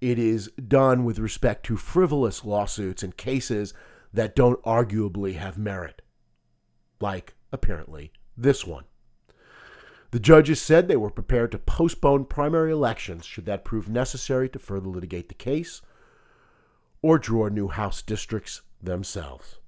It 0.00 0.18
is 0.18 0.48
done 0.52 1.04
with 1.04 1.20
respect 1.20 1.64
to 1.66 1.76
frivolous 1.76 2.44
lawsuits 2.44 3.04
and 3.04 3.16
cases 3.16 3.72
that 4.12 4.34
don't 4.34 4.60
arguably 4.64 5.36
have 5.36 5.56
merit, 5.56 6.02
like 7.00 7.34
apparently 7.52 8.12
this 8.36 8.66
one. 8.66 8.84
The 10.10 10.18
judges 10.18 10.60
said 10.60 10.88
they 10.88 10.96
were 10.96 11.10
prepared 11.10 11.52
to 11.52 11.58
postpone 11.58 12.24
primary 12.24 12.72
elections 12.72 13.24
should 13.24 13.46
that 13.46 13.64
prove 13.64 13.88
necessary 13.88 14.48
to 14.48 14.58
further 14.58 14.88
litigate 14.88 15.28
the 15.28 15.34
case 15.34 15.82
or 17.00 17.16
draw 17.16 17.46
new 17.46 17.68
House 17.68 18.02
districts 18.02 18.62
themselves. 18.82 19.58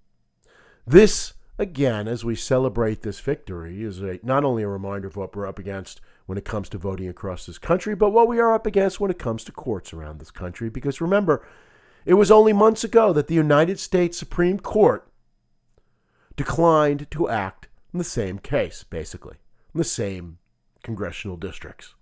This, 0.84 1.34
again, 1.62 2.06
as 2.08 2.24
we 2.24 2.34
celebrate 2.34 3.02
this 3.02 3.20
victory, 3.20 3.82
is 3.82 4.02
a, 4.02 4.20
not 4.22 4.44
only 4.44 4.62
a 4.62 4.68
reminder 4.68 5.08
of 5.08 5.16
what 5.16 5.34
we're 5.34 5.46
up 5.46 5.58
against 5.58 6.00
when 6.26 6.36
it 6.36 6.44
comes 6.44 6.68
to 6.68 6.78
voting 6.78 7.08
across 7.08 7.46
this 7.46 7.58
country, 7.58 7.94
but 7.94 8.10
what 8.10 8.28
we 8.28 8.38
are 8.38 8.52
up 8.52 8.66
against 8.66 9.00
when 9.00 9.10
it 9.10 9.18
comes 9.18 9.44
to 9.44 9.52
courts 9.52 9.92
around 9.92 10.18
this 10.18 10.30
country. 10.30 10.68
Because 10.68 11.00
remember, 11.00 11.46
it 12.04 12.14
was 12.14 12.30
only 12.30 12.52
months 12.52 12.84
ago 12.84 13.12
that 13.12 13.28
the 13.28 13.34
United 13.34 13.78
States 13.78 14.18
Supreme 14.18 14.58
Court 14.58 15.08
declined 16.36 17.10
to 17.12 17.28
act 17.28 17.68
in 17.92 17.98
the 17.98 18.04
same 18.04 18.38
case, 18.38 18.84
basically, 18.84 19.36
in 19.74 19.78
the 19.78 19.84
same 19.84 20.38
congressional 20.82 21.36
districts. 21.36 21.94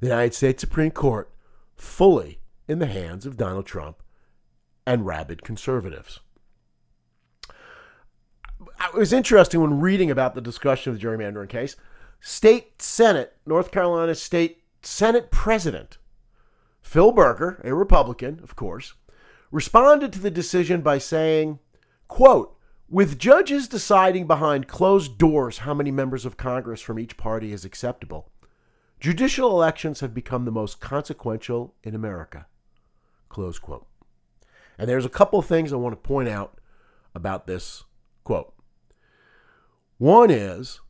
The 0.00 0.08
United 0.08 0.34
States 0.34 0.60
Supreme 0.60 0.90
Court 0.90 1.30
fully 1.76 2.40
in 2.66 2.78
the 2.78 2.86
hands 2.86 3.24
of 3.24 3.36
Donald 3.36 3.66
Trump 3.66 4.02
and 4.86 5.06
rabid 5.06 5.42
conservatives. 5.42 6.20
It 8.94 8.98
was 8.98 9.12
interesting 9.12 9.60
when 9.60 9.80
reading 9.80 10.10
about 10.10 10.34
the 10.34 10.40
discussion 10.40 10.92
of 10.92 10.98
the 10.98 11.06
gerrymandering 11.06 11.48
case. 11.50 11.76
State 12.20 12.80
Senate, 12.80 13.36
North 13.46 13.70
Carolina 13.70 14.14
State 14.14 14.62
Senate 14.82 15.30
President 15.30 15.98
Phil 16.80 17.12
Berger, 17.12 17.60
a 17.64 17.74
Republican, 17.74 18.40
of 18.42 18.56
course, 18.56 18.94
responded 19.50 20.12
to 20.12 20.18
the 20.18 20.30
decision 20.30 20.80
by 20.80 20.96
saying, 20.96 21.58
quote, 22.06 22.56
with 22.88 23.18
judges 23.18 23.68
deciding 23.68 24.26
behind 24.26 24.68
closed 24.68 25.18
doors 25.18 25.58
how 25.58 25.74
many 25.74 25.90
members 25.90 26.24
of 26.24 26.38
Congress 26.38 26.80
from 26.80 26.98
each 26.98 27.18
party 27.18 27.52
is 27.52 27.66
acceptable, 27.66 28.30
judicial 28.98 29.50
elections 29.50 30.00
have 30.00 30.14
become 30.14 30.46
the 30.46 30.50
most 30.50 30.80
consequential 30.80 31.74
in 31.84 31.94
America. 31.94 32.46
Close 33.28 33.58
quote. 33.58 33.86
And 34.78 34.88
there's 34.88 35.04
a 35.04 35.10
couple 35.10 35.38
of 35.38 35.46
things 35.46 35.72
I 35.72 35.76
want 35.76 35.92
to 35.92 36.08
point 36.08 36.30
out 36.30 36.58
about 37.14 37.46
this 37.46 37.84
quote. 38.24 38.54
One 39.98 40.30
is 40.30 40.80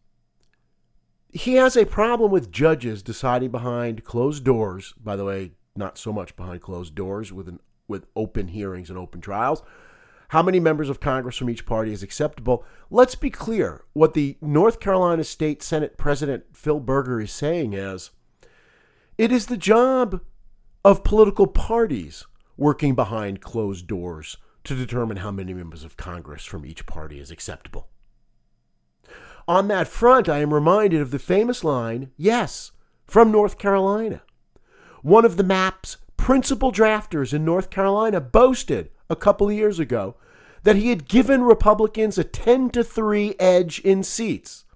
he 1.30 1.54
has 1.54 1.76
a 1.76 1.86
problem 1.86 2.30
with 2.30 2.52
judges 2.52 3.02
deciding 3.02 3.50
behind 3.50 4.04
closed 4.04 4.44
doors. 4.44 4.94
By 5.02 5.16
the 5.16 5.24
way, 5.24 5.52
not 5.74 5.98
so 5.98 6.12
much 6.12 6.36
behind 6.36 6.60
closed 6.60 6.94
doors 6.94 7.32
with 7.32 7.48
an, 7.48 7.60
with 7.86 8.06
open 8.14 8.48
hearings 8.48 8.90
and 8.90 8.98
open 8.98 9.20
trials. 9.20 9.62
How 10.28 10.42
many 10.42 10.60
members 10.60 10.90
of 10.90 11.00
Congress 11.00 11.36
from 11.36 11.48
each 11.48 11.64
party 11.64 11.90
is 11.90 12.02
acceptable? 12.02 12.64
Let's 12.90 13.14
be 13.14 13.30
clear. 13.30 13.84
What 13.94 14.12
the 14.12 14.36
North 14.42 14.78
Carolina 14.78 15.24
State 15.24 15.62
Senate 15.62 15.96
President 15.96 16.44
Phil 16.52 16.80
Berger 16.80 17.18
is 17.18 17.32
saying 17.32 17.72
is 17.72 18.10
it 19.16 19.32
is 19.32 19.46
the 19.46 19.56
job 19.56 20.20
of 20.84 21.02
political 21.02 21.46
parties 21.46 22.26
working 22.58 22.94
behind 22.94 23.40
closed 23.40 23.86
doors 23.86 24.36
to 24.64 24.74
determine 24.74 25.18
how 25.18 25.30
many 25.30 25.54
members 25.54 25.82
of 25.82 25.96
Congress 25.96 26.44
from 26.44 26.66
each 26.66 26.84
party 26.84 27.18
is 27.18 27.30
acceptable. 27.30 27.88
On 29.48 29.66
that 29.68 29.88
front, 29.88 30.28
I 30.28 30.40
am 30.40 30.52
reminded 30.52 31.00
of 31.00 31.10
the 31.10 31.18
famous 31.18 31.64
line, 31.64 32.10
yes, 32.18 32.72
from 33.06 33.32
North 33.32 33.56
Carolina. 33.56 34.20
One 35.00 35.24
of 35.24 35.38
the 35.38 35.42
map's 35.42 35.96
principal 36.18 36.70
drafters 36.70 37.32
in 37.32 37.46
North 37.46 37.70
Carolina 37.70 38.20
boasted 38.20 38.90
a 39.08 39.16
couple 39.16 39.48
of 39.48 39.54
years 39.54 39.78
ago 39.78 40.16
that 40.64 40.76
he 40.76 40.90
had 40.90 41.08
given 41.08 41.44
Republicans 41.44 42.18
a 42.18 42.24
10 42.24 42.68
to 42.70 42.84
3 42.84 43.36
edge 43.40 43.78
in 43.78 44.02
seats. 44.02 44.66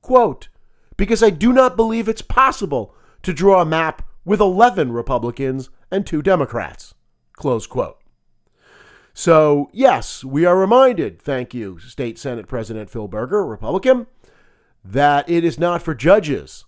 Quote, 0.00 0.48
because 0.96 1.22
I 1.22 1.28
do 1.28 1.52
not 1.52 1.76
believe 1.76 2.08
it's 2.08 2.22
possible 2.22 2.94
to 3.22 3.34
draw 3.34 3.60
a 3.60 3.66
map 3.66 4.08
with 4.24 4.40
11 4.40 4.92
Republicans 4.92 5.68
and 5.90 6.06
two 6.06 6.22
Democrats. 6.22 6.94
Close 7.34 7.66
quote. 7.66 7.99
So, 9.20 9.68
yes, 9.74 10.24
we 10.24 10.46
are 10.46 10.56
reminded, 10.56 11.20
thank 11.20 11.52
you, 11.52 11.78
State 11.78 12.18
Senate 12.18 12.48
President 12.48 12.88
Phil 12.88 13.06
Berger, 13.06 13.44
Republican, 13.44 14.06
that 14.82 15.28
it 15.28 15.44
is 15.44 15.58
not 15.58 15.82
for 15.82 15.94
judges 15.94 16.64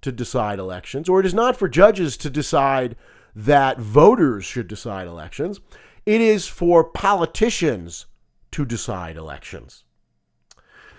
to 0.00 0.10
decide 0.10 0.58
elections, 0.58 1.10
or 1.10 1.20
it 1.20 1.26
is 1.26 1.34
not 1.34 1.58
for 1.58 1.68
judges 1.68 2.16
to 2.16 2.30
decide 2.30 2.96
that 3.36 3.78
voters 3.78 4.46
should 4.46 4.66
decide 4.66 5.08
elections. 5.08 5.60
It 6.06 6.22
is 6.22 6.46
for 6.46 6.84
politicians 6.84 8.06
to 8.52 8.64
decide 8.64 9.18
elections. 9.18 9.84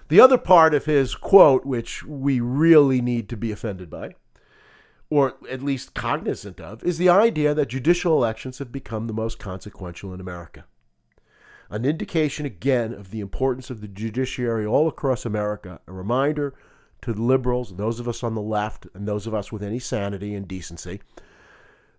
The 0.10 0.20
other 0.20 0.38
part 0.38 0.76
of 0.76 0.86
his 0.86 1.16
quote, 1.16 1.66
which 1.66 2.04
we 2.04 2.40
really 2.40 3.02
need 3.02 3.28
to 3.30 3.38
be 3.38 3.52
offended 3.52 3.90
by, 3.90 4.14
or 5.10 5.34
at 5.50 5.64
least 5.64 5.96
cognizant 5.96 6.62
of, 6.62 6.84
is 6.84 7.00
the 7.00 7.10
idea 7.10 7.56
that 7.56 7.70
judicial 7.70 8.14
elections 8.14 8.60
have 8.60 8.72
become 8.72 9.08
the 9.08 9.14
most 9.14 9.40
consequential 9.40 10.14
in 10.14 10.22
America. 10.22 10.66
An 11.72 11.86
indication 11.86 12.46
again 12.46 12.94
of 12.94 13.12
the 13.12 13.22
importance 13.22 13.70
of 13.70 13.80
the 13.80 13.88
judiciary 13.88 14.66
all 14.66 14.90
across 14.90 15.26
America, 15.26 15.80
a 15.88 15.94
reminder 15.94 16.54
to 17.02 17.14
the 17.14 17.22
liberals, 17.22 17.78
those 17.78 18.00
of 18.00 18.10
us 18.10 18.24
on 18.24 18.36
the 18.36 18.42
left, 18.42 18.86
and 18.94 19.08
those 19.08 19.26
of 19.26 19.34
us 19.34 19.54
with 19.54 19.64
any 19.64 19.80
sanity 19.80 20.36
and 20.36 20.48
decency, 20.50 21.00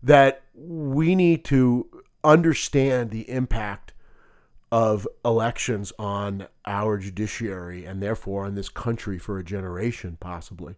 that 0.02 0.42
we 0.54 1.14
need 1.14 1.42
to 1.46 1.88
understand 2.22 3.10
the 3.10 3.28
impact 3.30 3.94
of 4.70 5.08
elections 5.24 5.90
on 5.98 6.46
our 6.66 6.98
judiciary 6.98 7.86
and 7.86 8.02
therefore 8.02 8.44
on 8.44 8.54
this 8.54 8.68
country 8.68 9.18
for 9.18 9.38
a 9.38 9.44
generation, 9.44 10.18
possibly. 10.20 10.76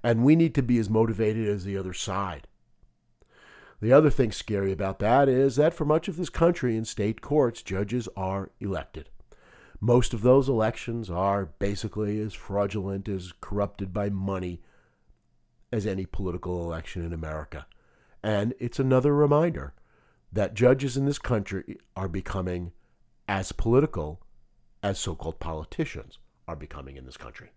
And 0.00 0.24
we 0.24 0.36
need 0.36 0.54
to 0.54 0.62
be 0.62 0.78
as 0.78 0.88
motivated 0.88 1.48
as 1.48 1.64
the 1.64 1.76
other 1.76 1.92
side. 1.92 2.46
The 3.80 3.92
other 3.92 4.10
thing 4.10 4.32
scary 4.32 4.72
about 4.72 4.98
that 4.98 5.28
is 5.28 5.56
that 5.56 5.74
for 5.74 5.84
much 5.84 6.08
of 6.08 6.16
this 6.16 6.30
country 6.30 6.76
in 6.76 6.84
state 6.84 7.20
courts, 7.20 7.62
judges 7.62 8.08
are 8.16 8.50
elected. 8.60 9.08
Most 9.80 10.12
of 10.12 10.22
those 10.22 10.48
elections 10.48 11.08
are 11.08 11.46
basically 11.46 12.20
as 12.20 12.34
fraudulent, 12.34 13.08
as 13.08 13.32
corrupted 13.40 13.92
by 13.92 14.10
money 14.10 14.60
as 15.70 15.86
any 15.86 16.06
political 16.06 16.64
election 16.64 17.04
in 17.04 17.12
America. 17.12 17.66
And 18.22 18.54
it's 18.58 18.80
another 18.80 19.14
reminder 19.14 19.74
that 20.32 20.54
judges 20.54 20.96
in 20.96 21.06
this 21.06 21.20
country 21.20 21.78
are 21.96 22.08
becoming 22.08 22.72
as 23.28 23.52
political 23.52 24.20
as 24.82 24.98
so 24.98 25.14
called 25.14 25.38
politicians 25.38 26.18
are 26.48 26.56
becoming 26.56 26.96
in 26.96 27.04
this 27.04 27.16
country. 27.16 27.50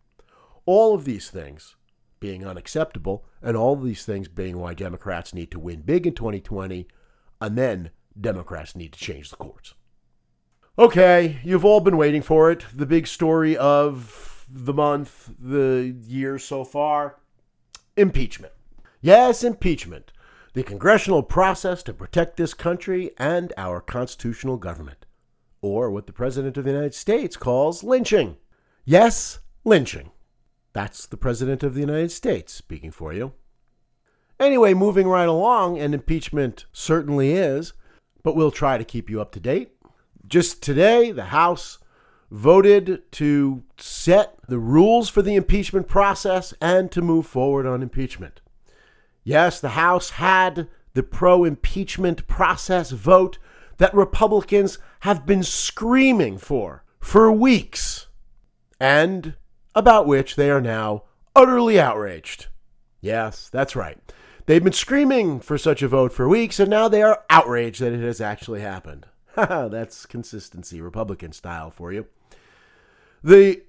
All 0.65 0.93
of 0.93 1.05
these 1.05 1.29
things 1.29 1.75
being 2.21 2.47
unacceptable, 2.47 3.25
and 3.41 3.57
all 3.57 3.75
these 3.75 4.05
things 4.05 4.29
being 4.29 4.57
why 4.57 4.73
Democrats 4.73 5.33
need 5.33 5.51
to 5.51 5.59
win 5.59 5.81
big 5.81 6.07
in 6.07 6.13
2020, 6.13 6.87
and 7.41 7.57
then 7.57 7.89
Democrats 8.19 8.73
need 8.77 8.93
to 8.93 8.99
change 8.99 9.29
the 9.29 9.35
courts. 9.35 9.73
Okay, 10.79 11.39
you've 11.43 11.65
all 11.65 11.81
been 11.81 11.97
waiting 11.97 12.21
for 12.21 12.49
it. 12.49 12.63
The 12.73 12.85
big 12.85 13.07
story 13.07 13.57
of 13.57 14.45
the 14.49 14.73
month, 14.73 15.31
the 15.37 15.93
year 16.07 16.39
so 16.39 16.63
far 16.63 17.17
impeachment. 17.97 18.53
Yes, 19.01 19.43
impeachment. 19.43 20.13
The 20.53 20.63
congressional 20.63 21.23
process 21.23 21.83
to 21.83 21.93
protect 21.93 22.37
this 22.37 22.53
country 22.53 23.11
and 23.17 23.51
our 23.57 23.81
constitutional 23.81 24.57
government. 24.57 25.05
Or 25.61 25.89
what 25.89 26.07
the 26.07 26.13
President 26.13 26.57
of 26.57 26.63
the 26.63 26.71
United 26.71 26.93
States 26.93 27.35
calls 27.35 27.83
lynching. 27.83 28.37
Yes, 28.85 29.39
lynching. 29.63 30.11
That's 30.73 31.05
the 31.05 31.17
President 31.17 31.63
of 31.63 31.73
the 31.73 31.81
United 31.81 32.11
States 32.11 32.53
speaking 32.53 32.91
for 32.91 33.13
you. 33.13 33.33
Anyway, 34.39 34.73
moving 34.73 35.07
right 35.07 35.27
along, 35.27 35.77
and 35.77 35.93
impeachment 35.93 36.65
certainly 36.71 37.33
is, 37.33 37.73
but 38.23 38.35
we'll 38.35 38.51
try 38.51 38.77
to 38.77 38.83
keep 38.83 39.09
you 39.09 39.21
up 39.21 39.31
to 39.33 39.39
date. 39.39 39.71
Just 40.27 40.63
today, 40.63 41.11
the 41.11 41.25
House 41.25 41.77
voted 42.31 43.03
to 43.11 43.63
set 43.77 44.37
the 44.47 44.57
rules 44.57 45.09
for 45.09 45.21
the 45.21 45.35
impeachment 45.35 45.87
process 45.87 46.53
and 46.61 46.91
to 46.91 47.01
move 47.01 47.27
forward 47.27 47.65
on 47.65 47.83
impeachment. 47.83 48.41
Yes, 49.23 49.59
the 49.59 49.69
House 49.69 50.11
had 50.11 50.67
the 50.93 51.03
pro 51.03 51.43
impeachment 51.43 52.25
process 52.27 52.91
vote 52.91 53.37
that 53.77 53.93
Republicans 53.93 54.79
have 55.01 55.25
been 55.25 55.43
screaming 55.43 56.37
for 56.37 56.83
for 56.99 57.31
weeks, 57.31 58.07
and 58.79 59.35
about 59.75 60.07
which 60.07 60.35
they 60.35 60.49
are 60.49 60.61
now 60.61 61.03
utterly 61.35 61.79
outraged. 61.79 62.47
Yes, 62.99 63.49
that's 63.49 63.75
right. 63.75 63.97
They've 64.45 64.63
been 64.63 64.73
screaming 64.73 65.39
for 65.39 65.57
such 65.57 65.81
a 65.81 65.87
vote 65.87 66.11
for 66.11 66.27
weeks, 66.27 66.59
and 66.59 66.69
now 66.69 66.87
they 66.87 67.01
are 67.01 67.23
outraged 67.29 67.79
that 67.81 67.93
it 67.93 68.01
has 68.01 68.19
actually 68.19 68.61
happened. 68.61 69.05
that's 69.35 70.05
consistency, 70.05 70.81
Republican 70.81 71.31
style 71.31 71.71
for 71.71 71.93
you. 71.93 72.07
The 73.23 73.61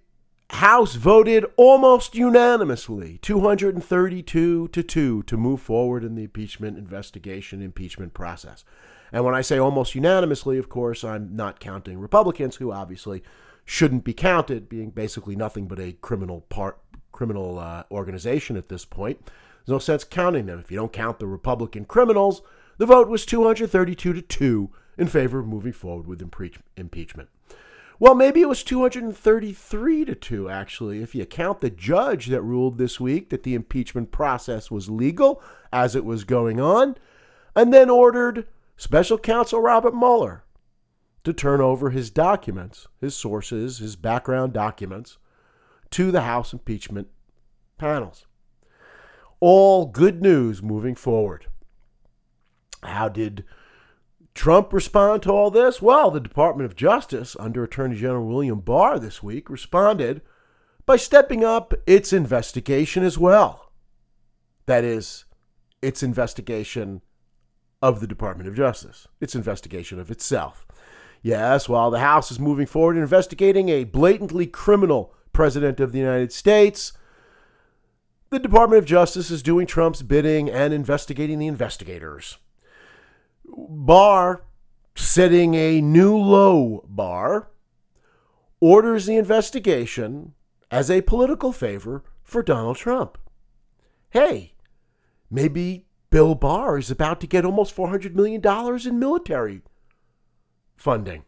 House 0.50 0.96
voted 0.96 1.46
almost 1.56 2.14
unanimously, 2.14 3.18
232 3.22 4.68
to 4.68 4.82
2, 4.82 5.22
to 5.22 5.36
move 5.38 5.62
forward 5.62 6.04
in 6.04 6.14
the 6.14 6.24
impeachment 6.24 6.76
investigation, 6.76 7.62
impeachment 7.62 8.12
process. 8.12 8.62
And 9.12 9.24
when 9.24 9.34
I 9.34 9.40
say 9.40 9.58
almost 9.58 9.94
unanimously, 9.94 10.58
of 10.58 10.68
course, 10.68 11.04
I'm 11.04 11.34
not 11.34 11.58
counting 11.58 11.98
Republicans, 11.98 12.56
who 12.56 12.70
obviously 12.70 13.22
shouldn't 13.64 14.04
be 14.04 14.12
counted, 14.12 14.68
being 14.68 14.90
basically 14.90 15.36
nothing 15.36 15.66
but 15.66 15.78
a 15.78 15.92
criminal 15.92 16.42
part, 16.42 16.78
criminal 17.12 17.58
uh, 17.58 17.84
organization 17.90 18.56
at 18.56 18.68
this 18.68 18.84
point. 18.84 19.24
There's 19.24 19.74
no 19.74 19.78
sense 19.78 20.04
counting 20.04 20.46
them. 20.46 20.58
If 20.58 20.70
you 20.70 20.76
don't 20.76 20.92
count 20.92 21.18
the 21.18 21.26
Republican 21.26 21.84
criminals, 21.84 22.42
the 22.78 22.86
vote 22.86 23.08
was 23.08 23.24
232 23.24 24.12
to 24.12 24.22
2 24.22 24.70
in 24.98 25.06
favor 25.06 25.38
of 25.38 25.46
moving 25.46 25.72
forward 25.72 26.06
with 26.06 26.20
impeach- 26.20 26.58
impeachment. 26.76 27.28
Well, 27.98 28.16
maybe 28.16 28.40
it 28.40 28.48
was 28.48 28.64
233 28.64 30.04
to 30.06 30.14
2, 30.16 30.50
actually, 30.50 31.02
if 31.02 31.14
you 31.14 31.24
count 31.24 31.60
the 31.60 31.70
judge 31.70 32.26
that 32.26 32.42
ruled 32.42 32.76
this 32.76 32.98
week 32.98 33.30
that 33.30 33.44
the 33.44 33.54
impeachment 33.54 34.10
process 34.10 34.72
was 34.72 34.90
legal 34.90 35.40
as 35.72 35.94
it 35.94 36.04
was 36.04 36.24
going 36.24 36.58
on, 36.58 36.96
and 37.54 37.72
then 37.72 37.88
ordered 37.88 38.48
special 38.76 39.18
counsel 39.18 39.60
Robert 39.60 39.94
Mueller 39.94 40.42
to 41.24 41.32
turn 41.32 41.60
over 41.60 41.90
his 41.90 42.10
documents, 42.10 42.88
his 43.00 43.14
sources, 43.14 43.78
his 43.78 43.96
background 43.96 44.52
documents 44.52 45.18
to 45.90 46.10
the 46.10 46.22
House 46.22 46.52
impeachment 46.52 47.08
panels. 47.78 48.26
All 49.40 49.86
good 49.86 50.22
news 50.22 50.62
moving 50.62 50.94
forward. 50.94 51.46
How 52.82 53.08
did 53.08 53.44
Trump 54.34 54.72
respond 54.72 55.22
to 55.22 55.30
all 55.30 55.50
this? 55.50 55.82
Well, 55.82 56.10
the 56.10 56.20
Department 56.20 56.70
of 56.70 56.76
Justice, 56.76 57.36
under 57.38 57.62
Attorney 57.62 57.96
General 57.96 58.26
William 58.26 58.60
Barr 58.60 58.98
this 58.98 59.22
week, 59.22 59.50
responded 59.50 60.22
by 60.86 60.96
stepping 60.96 61.44
up 61.44 61.74
its 61.86 62.12
investigation 62.12 63.04
as 63.04 63.18
well. 63.18 63.72
That 64.66 64.84
is, 64.84 65.24
its 65.80 66.02
investigation 66.02 67.02
of 67.80 68.00
the 68.00 68.06
Department 68.06 68.48
of 68.48 68.56
Justice, 68.56 69.08
its 69.20 69.34
investigation 69.34 69.98
of 70.00 70.10
itself. 70.10 70.66
Yes, 71.22 71.68
while 71.68 71.90
the 71.90 72.00
House 72.00 72.32
is 72.32 72.40
moving 72.40 72.66
forward 72.66 72.96
in 72.96 73.02
investigating 73.02 73.68
a 73.68 73.84
blatantly 73.84 74.46
criminal 74.46 75.14
President 75.32 75.78
of 75.78 75.92
the 75.92 75.98
United 75.98 76.32
States, 76.32 76.92
the 78.30 78.40
Department 78.40 78.78
of 78.78 78.86
Justice 78.86 79.30
is 79.30 79.42
doing 79.42 79.66
Trump's 79.66 80.02
bidding 80.02 80.50
and 80.50 80.74
investigating 80.74 81.38
the 81.38 81.46
investigators. 81.46 82.38
Barr, 83.46 84.42
setting 84.96 85.54
a 85.54 85.80
new 85.80 86.16
low 86.16 86.84
bar, 86.88 87.50
orders 88.60 89.06
the 89.06 89.16
investigation 89.16 90.34
as 90.70 90.90
a 90.90 91.02
political 91.02 91.52
favor 91.52 92.02
for 92.22 92.42
Donald 92.42 92.76
Trump. 92.76 93.16
Hey, 94.10 94.54
maybe 95.30 95.86
Bill 96.10 96.34
Barr 96.34 96.78
is 96.78 96.90
about 96.90 97.20
to 97.20 97.26
get 97.26 97.44
almost 97.44 97.76
$400 97.76 98.14
million 98.14 98.42
in 98.86 98.98
military 98.98 99.62
funding 100.82 101.22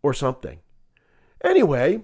or 0.00 0.14
something. 0.14 0.60
Anyway, 1.42 2.02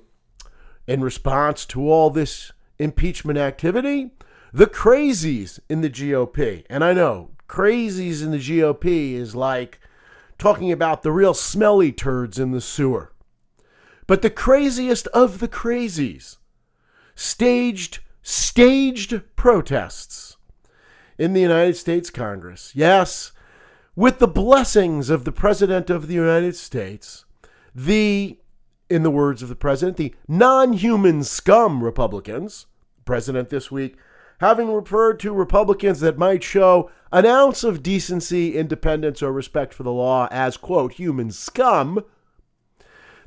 in 0.89 1.01
response 1.01 1.65
to 1.65 1.89
all 1.89 2.11
this 2.11 2.51
impeachment 2.77 3.39
activity, 3.39 4.11
the 4.53 4.67
crazies 4.67 5.61
in 5.69 5.81
the 5.81 5.89
GOP, 5.89 6.65
and 6.69 6.83
I 6.83 6.93
know 6.93 7.31
crazies 7.49 8.21
in 8.21 8.33
the 8.33 8.39
GOP 8.39 9.13
is 9.13 9.37
like 9.37 9.79
talking 10.39 10.73
about 10.73 11.03
the 11.03 11.13
real 11.13 11.35
smelly 11.35 11.93
turds 11.93 12.37
in 12.37 12.51
the 12.51 12.61
sewer. 12.61 13.13
But 14.09 14.23
the 14.23 14.31
craziest 14.31 15.07
of 15.09 15.39
the 15.39 15.49
crazies 15.49 16.39
staged 17.15 18.01
staged 18.23 19.21
protests 19.37 20.37
in 21.17 21.33
the 21.33 21.41
United 21.41 21.77
States 21.77 22.11
Congress. 22.11 22.73
Yes, 22.75 23.32
with 23.95 24.19
the 24.19 24.29
blessings 24.29 25.11
of 25.11 25.25
the 25.25 25.33
President 25.33 25.91
of 25.91 26.09
the 26.09 26.15
United 26.15 26.57
States, 26.57 27.25
the, 27.75 28.39
in 28.89 29.03
the 29.03 29.11
words 29.11 29.43
of 29.43 29.49
the 29.49 29.57
President, 29.57 29.97
the 29.97 30.15
non 30.27 30.73
human 30.73 31.23
scum 31.23 31.85
Republicans, 31.85 32.67
President 33.05 33.51
this 33.51 33.71
week, 33.71 33.97
having 34.41 34.73
referred 34.73 35.21
to 35.21 35.33
Republicans 35.33 36.01
that 36.01 36.19
might 36.19 36.43
show 36.43 36.91
an 37.13 37.27
ounce 37.27 37.63
of 37.63 37.83
decency, 37.83 38.57
independence, 38.57 39.23
or 39.23 39.33
respect 39.33 39.75
for 39.75 39.83
the 39.83 39.93
law 39.93 40.29
as, 40.31 40.57
quote, 40.57 40.95
human 40.95 41.31
scum, 41.31 42.05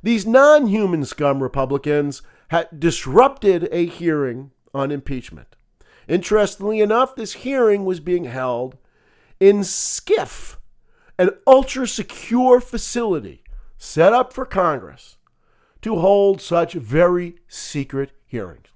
these 0.02 0.26
non 0.26 0.68
human 0.68 1.06
scum 1.06 1.42
Republicans 1.42 2.22
had 2.50 2.80
disrupted 2.80 3.68
a 3.72 3.86
hearing 3.86 4.52
on 4.74 4.92
impeachment. 4.92 5.56
Interestingly 6.08 6.80
enough, 6.80 7.16
this 7.16 7.34
hearing 7.34 7.86
was 7.86 8.00
being 8.00 8.26
held 8.26 8.78
in 9.40 9.60
SCIF, 9.60 10.58
an 11.18 11.32
ultra 11.48 11.88
secure 11.88 12.60
facility 12.60 13.44
set 13.78 14.14
up 14.14 14.34
for 14.34 14.46
Congress 14.46 15.18
to 15.82 16.00
hold 16.00 16.42
such 16.42 16.74
very 16.74 17.36
secret 17.48 18.12
hearings. 18.26 18.68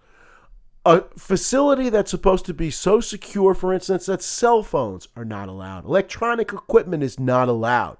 A 0.85 1.03
facility 1.17 1.89
that's 1.89 2.11
supposed 2.11 2.45
to 2.45 2.53
be 2.53 2.71
so 2.71 3.01
secure, 3.01 3.53
for 3.53 3.73
instance, 3.73 4.05
that 4.05 4.23
cell 4.23 4.63
phones 4.63 5.07
are 5.15 5.25
not 5.25 5.49
allowed, 5.49 5.85
electronic 5.85 6.53
equipment 6.53 7.03
is 7.03 7.19
not 7.19 7.49
allowed. 7.49 7.97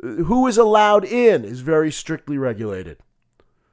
Who 0.00 0.46
is 0.46 0.56
allowed 0.56 1.04
in 1.04 1.44
is 1.44 1.60
very 1.60 1.90
strictly 1.90 2.38
regulated. 2.38 2.98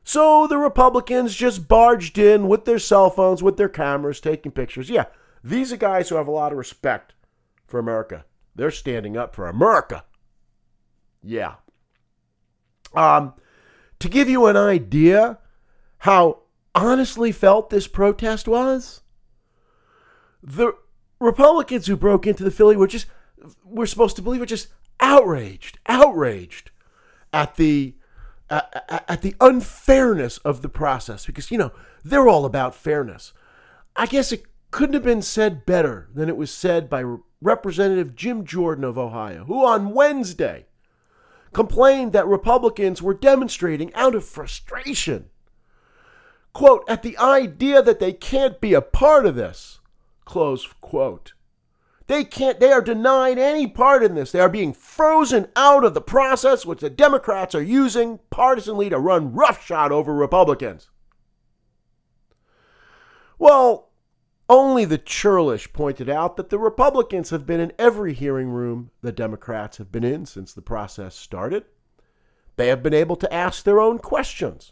So 0.03 0.47
the 0.47 0.57
Republicans 0.57 1.35
just 1.35 1.67
barged 1.67 2.17
in 2.17 2.47
with 2.47 2.65
their 2.65 2.79
cell 2.79 3.09
phones, 3.09 3.43
with 3.43 3.57
their 3.57 3.69
cameras, 3.69 4.19
taking 4.19 4.51
pictures. 4.51 4.89
Yeah, 4.89 5.05
these 5.43 5.71
are 5.71 5.77
guys 5.77 6.09
who 6.09 6.15
have 6.15 6.27
a 6.27 6.31
lot 6.31 6.51
of 6.51 6.57
respect 6.57 7.13
for 7.67 7.79
America. 7.79 8.25
They're 8.55 8.71
standing 8.71 9.15
up 9.15 9.35
for 9.35 9.47
America. 9.47 10.05
Yeah. 11.21 11.55
Um, 12.93 13.33
to 13.99 14.09
give 14.09 14.29
you 14.29 14.47
an 14.47 14.57
idea 14.57 15.39
how 15.99 16.43
honestly 16.73 17.31
felt 17.31 17.69
this 17.69 17.87
protest 17.87 18.47
was, 18.47 19.01
the 20.41 20.73
Republicans 21.19 21.87
who 21.87 21.95
broke 21.95 22.25
into 22.25 22.43
the 22.43 22.51
Philly 22.51 22.77
were 22.77 22.87
just, 22.87 23.07
we're 23.63 23.85
supposed 23.85 24.15
to 24.15 24.21
believe, 24.21 24.39
were 24.39 24.45
just 24.45 24.69
outraged, 24.99 25.79
outraged 25.87 26.71
at 27.33 27.55
the 27.55 27.95
at, 28.49 29.05
at 29.07 29.21
the 29.21 29.35
unfairness 29.41 30.37
of 30.39 30.61
the 30.61 30.69
process 30.69 31.25
because 31.25 31.51
you 31.51 31.57
know 31.57 31.71
they're 32.03 32.27
all 32.27 32.45
about 32.45 32.75
fairness. 32.75 33.33
I 33.95 34.05
guess 34.05 34.31
it 34.31 34.43
couldn't 34.71 34.93
have 34.93 35.03
been 35.03 35.21
said 35.21 35.65
better 35.65 36.09
than 36.13 36.29
it 36.29 36.37
was 36.37 36.51
said 36.51 36.89
by 36.89 37.03
Representative 37.41 38.15
Jim 38.15 38.45
Jordan 38.45 38.83
of 38.83 38.97
Ohio, 38.97 39.45
who 39.45 39.65
on 39.65 39.93
Wednesday 39.93 40.65
complained 41.53 42.13
that 42.13 42.27
Republicans 42.27 43.01
were 43.01 43.13
demonstrating 43.13 43.93
out 43.93 44.15
of 44.15 44.25
frustration. 44.25 45.29
quote, 46.57 46.83
at 46.87 47.03
the 47.03 47.15
idea 47.19 47.83
that 47.83 47.99
they 47.99 48.11
can't 48.11 48.59
be 48.59 48.73
a 48.73 48.81
part 48.81 49.27
of 49.27 49.35
this, 49.35 49.79
close 50.25 50.65
quote. 50.81 51.33
They 52.07 52.23
can't, 52.23 52.59
they 52.59 52.71
are 52.71 52.81
denied 52.81 53.37
any 53.37 53.67
part 53.67 54.01
in 54.01 54.15
this. 54.15 54.31
They 54.31 54.39
are 54.39 54.49
being 54.49 54.73
frozen 54.73 55.49
out 55.55 55.83
of 55.83 55.93
the 55.93 56.01
process 56.01 56.65
which 56.65 56.79
the 56.79 56.89
Democrats 56.89 57.53
are 57.53 57.61
using 57.61 58.19
partisanly 58.31 58.89
to 58.89 58.97
run 58.97 59.33
roughshod 59.33 59.91
over 59.91 60.13
Republicans. 60.13 60.89
Well, 63.37 63.86
only 64.49 64.85
the 64.85 64.97
churlish 64.97 65.71
pointed 65.73 66.09
out 66.09 66.37
that 66.37 66.49
the 66.49 66.59
Republicans 66.59 67.31
have 67.31 67.45
been 67.45 67.59
in 67.59 67.73
every 67.77 68.13
hearing 68.13 68.49
room 68.49 68.91
the 69.01 69.11
Democrats 69.11 69.77
have 69.77 69.91
been 69.91 70.03
in 70.03 70.25
since 70.25 70.53
the 70.53 70.61
process 70.61 71.15
started. 71.15 71.65
They 72.55 72.67
have 72.67 72.81
been 72.81 72.93
able 72.93 73.15
to 73.17 73.33
ask 73.33 73.63
their 73.63 73.79
own 73.79 73.99
questions 73.99 74.71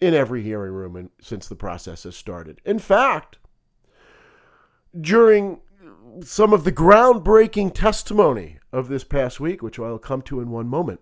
in 0.00 0.14
every 0.14 0.42
hearing 0.42 0.72
room 0.72 0.96
in, 0.96 1.10
since 1.20 1.46
the 1.46 1.54
process 1.54 2.02
has 2.02 2.16
started. 2.16 2.60
In 2.64 2.78
fact, 2.78 3.38
during 5.00 5.60
some 6.24 6.52
of 6.52 6.64
the 6.64 6.72
groundbreaking 6.72 7.72
testimony 7.72 8.58
of 8.72 8.88
this 8.88 9.04
past 9.04 9.38
week, 9.38 9.62
which 9.62 9.78
I'll 9.78 9.98
come 9.98 10.22
to 10.22 10.40
in 10.40 10.50
one 10.50 10.66
moment, 10.66 11.00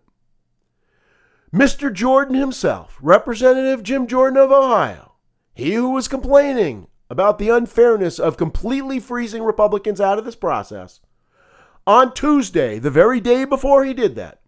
Mr. 1.53 1.92
Jordan 1.92 2.37
himself, 2.37 2.98
Representative 3.00 3.83
Jim 3.83 4.07
Jordan 4.07 4.37
of 4.37 4.53
Ohio, 4.53 5.14
he 5.53 5.74
who 5.74 5.90
was 5.90 6.07
complaining 6.07 6.87
about 7.11 7.38
the 7.38 7.51
unfairness 7.51 8.18
of 8.18 8.37
completely 8.37 9.01
freezing 9.01 9.42
Republicans 9.42 10.01
out 10.01 10.18
of 10.18 10.25
this 10.25 10.37
process, 10.37 11.01
on 11.87 12.14
Tuesday, 12.14 12.79
the 12.79 12.90
very 12.90 13.20
day 13.20 13.44
before 13.44 13.85
he 13.85 13.92
did 13.92 14.14
that, 14.14 14.40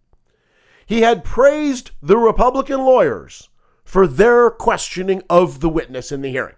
he 0.86 1.02
had 1.02 1.24
praised 1.24 1.90
the 2.00 2.16
Republican 2.16 2.80
lawyers 2.80 3.48
for 3.84 4.06
their 4.06 4.48
questioning 4.50 5.22
of 5.28 5.60
the 5.60 5.68
witness 5.68 6.12
in 6.12 6.22
the 6.22 6.30
hearing. 6.30 6.54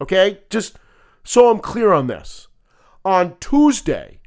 Okay? 0.00 0.40
Just 0.48 0.78
so 1.24 1.50
I'm 1.50 1.58
clear 1.58 1.92
on 1.92 2.06
this. 2.06 2.48
On 3.04 3.36
Tuesday, 3.38 4.20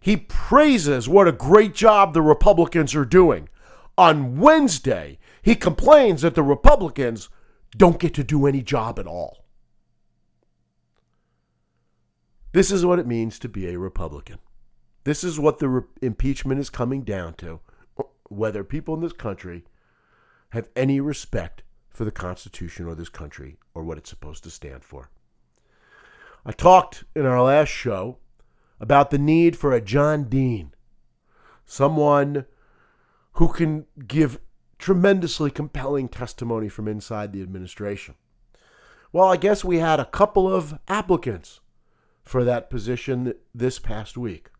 he 0.00 0.16
praises 0.16 1.08
what 1.08 1.28
a 1.28 1.32
great 1.32 1.74
job 1.74 2.12
the 2.12 2.22
Republicans 2.22 2.94
are 2.94 3.04
doing. 3.04 3.48
On 3.96 4.38
Wednesday, 4.38 5.18
he 5.42 5.54
complains 5.54 6.22
that 6.22 6.34
the 6.34 6.42
Republicans 6.42 7.28
don't 7.76 7.98
get 7.98 8.12
to 8.14 8.24
do 8.24 8.46
any 8.46 8.62
job 8.62 8.98
at 8.98 9.06
all. 9.06 9.41
This 12.52 12.70
is 12.70 12.84
what 12.84 12.98
it 12.98 13.06
means 13.06 13.38
to 13.38 13.48
be 13.48 13.68
a 13.68 13.78
Republican. 13.78 14.38
This 15.04 15.24
is 15.24 15.40
what 15.40 15.58
the 15.58 15.68
re- 15.68 15.82
impeachment 16.02 16.60
is 16.60 16.70
coming 16.70 17.02
down 17.02 17.34
to. 17.34 17.60
Whether 18.28 18.62
people 18.62 18.94
in 18.94 19.00
this 19.00 19.12
country 19.12 19.64
have 20.50 20.68
any 20.76 21.00
respect 21.00 21.62
for 21.90 22.04
the 22.04 22.10
Constitution 22.10 22.86
or 22.86 22.94
this 22.94 23.08
country 23.08 23.56
or 23.74 23.82
what 23.82 23.98
it's 23.98 24.10
supposed 24.10 24.44
to 24.44 24.50
stand 24.50 24.84
for. 24.84 25.10
I 26.44 26.52
talked 26.52 27.04
in 27.14 27.24
our 27.24 27.42
last 27.42 27.68
show 27.68 28.18
about 28.80 29.10
the 29.10 29.18
need 29.18 29.56
for 29.56 29.72
a 29.72 29.80
John 29.80 30.24
Dean, 30.24 30.74
someone 31.64 32.46
who 33.34 33.48
can 33.48 33.86
give 34.06 34.40
tremendously 34.78 35.50
compelling 35.50 36.08
testimony 36.08 36.68
from 36.68 36.88
inside 36.88 37.32
the 37.32 37.42
administration. 37.42 38.14
Well, 39.12 39.28
I 39.28 39.36
guess 39.36 39.64
we 39.64 39.78
had 39.78 40.00
a 40.00 40.06
couple 40.06 40.52
of 40.52 40.78
applicants 40.88 41.60
for 42.24 42.44
that 42.44 42.70
position 42.70 43.34
this 43.54 43.78
past 43.78 44.16
week, 44.16 44.50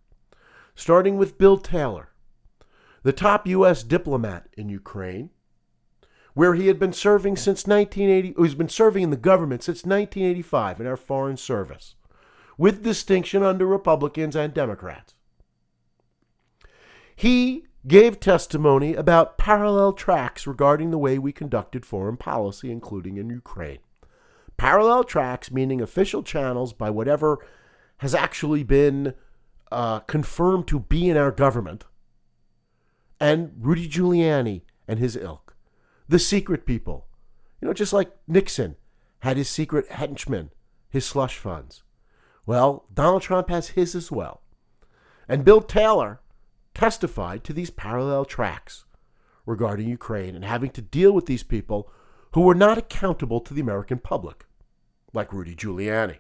starting 0.75 1.17
with 1.17 1.39
Bill 1.39 1.59
Taylor, 1.59 2.11
the 3.03 3.13
top 3.13 3.47
U.S. 3.47 3.83
diplomat 3.83 4.49
in 4.57 4.69
Ukraine 4.69 5.31
where 6.35 6.55
he 6.55 6.67
had 6.67 6.79
been 6.79 6.93
serving 6.93 7.37
since 7.37 7.67
1980, 7.67 8.35
he's 8.41 8.55
been 8.55 8.69
serving 8.69 9.03
in 9.03 9.11
the 9.11 9.17
government 9.17 9.63
since 9.63 9.85
1985 9.85 10.81
in 10.81 10.87
our 10.87 10.97
foreign 10.97 11.37
service, 11.37 11.95
with 12.57 12.83
distinction 12.83 13.43
under 13.43 13.67
Republicans 13.67 14.35
and 14.35 14.55
Democrats. 14.55 15.15
He 17.15 17.67
gave 17.87 18.21
testimony 18.21 18.95
about 18.95 19.37
parallel 19.37 19.93
tracks 19.93 20.47
regarding 20.47 20.91
the 20.91 20.99
way 20.99 21.19
we 21.19 21.33
conducted 21.33 21.85
foreign 21.85 22.17
policy, 22.17 22.71
including 22.71 23.17
in 23.19 23.29
Ukraine. 23.29 23.81
Parallel 24.57 25.05
tracks 25.05 25.51
meaning 25.51 25.81
official 25.81 26.23
channels 26.23 26.73
by 26.73 26.91
whatever 26.91 27.39
has 27.99 28.15
actually 28.15 28.63
been 28.63 29.15
uh, 29.71 30.01
confirmed 30.01 30.69
to 30.69 30.81
be 30.81 31.09
in 31.09 31.17
our 31.17 31.31
government, 31.31 31.85
and 33.21 33.53
Rudy 33.59 33.89
Giuliani 33.89 34.63
and 34.87 34.99
his 34.99 35.17
ilk 35.17 35.53
the 36.09 36.19
secret 36.19 36.67
people. 36.67 37.07
You 37.61 37.69
know, 37.69 37.75
just 37.75 37.93
like 37.93 38.13
Nixon 38.29 38.77
had 39.21 39.37
his 39.37 39.49
secret 39.49 39.89
henchmen, 39.91 40.51
his 40.91 41.07
slush 41.07 41.39
funds. 41.39 41.83
Well, 42.45 42.85
Donald 42.93 43.23
Trump 43.23 43.49
has 43.49 43.71
his 43.71 43.95
as 43.95 44.13
well. 44.13 44.43
And 45.29 45.45
Bill 45.45 45.63
Taylor 45.63 46.21
testified 46.75 47.45
to 47.45 47.53
these 47.53 47.71
parallel 47.71 48.25
tracks 48.25 48.85
regarding 49.47 49.89
Ukraine 49.89 50.35
and 50.35 50.45
having 50.45 50.71
to 50.71 50.83
deal 50.83 51.13
with 51.13 51.27
these 51.27 51.45
people 51.45 51.91
who 52.33 52.43
were 52.43 52.55
not 52.55 52.79
accountable 52.79 53.41
to 53.41 53.55
the 53.55 53.61
American 53.61 53.99
public, 53.99 54.45
like 55.13 55.33
Rudy 55.33 55.55
Giuliani. 55.55 56.19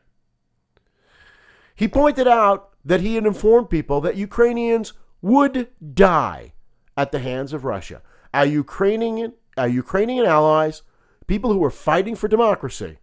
He 1.74 1.88
pointed 1.88 2.28
out 2.28 2.70
that 2.84 3.00
he 3.00 3.14
had 3.14 3.26
informed 3.26 3.70
people 3.70 4.00
that 4.02 4.16
Ukrainians 4.16 4.92
would 5.20 5.68
die 5.94 6.52
at 6.96 7.12
the 7.12 7.18
hands 7.18 7.52
of 7.52 7.64
Russia. 7.64 8.02
A 8.34 8.46
Ukrainian 8.46 9.34
our 9.56 9.68
Ukrainian 9.68 10.24
allies, 10.24 10.82
people 11.26 11.52
who 11.52 11.58
were 11.58 11.70
fighting 11.70 12.14
for 12.14 12.28
democracy, 12.28 12.98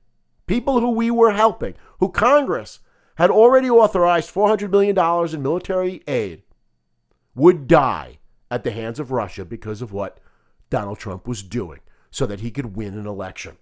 people 0.48 0.80
who 0.80 0.90
we 0.90 1.12
were 1.12 1.32
helping, 1.32 1.76
who 2.00 2.10
Congress 2.10 2.80
had 3.16 3.30
already 3.30 3.70
authorized 3.70 4.34
$400 4.34 4.72
million 4.72 4.98
in 5.36 5.44
military 5.44 6.02
aid, 6.08 6.42
would 7.36 7.68
die 7.68 8.18
at 8.50 8.64
the 8.64 8.72
hands 8.72 9.00
of 9.00 9.12
Russia 9.12 9.46
because 9.46 9.82
of 9.82 9.92
what 9.92 10.20
Donald 10.72 10.98
Trump 10.98 11.28
was 11.28 11.44
doing 11.44 11.80
so 12.12 12.26
that 12.26 12.40
he 12.40 12.52
could 12.52 12.76
win 12.76 12.98
an 12.98 13.06
election. 13.06 13.58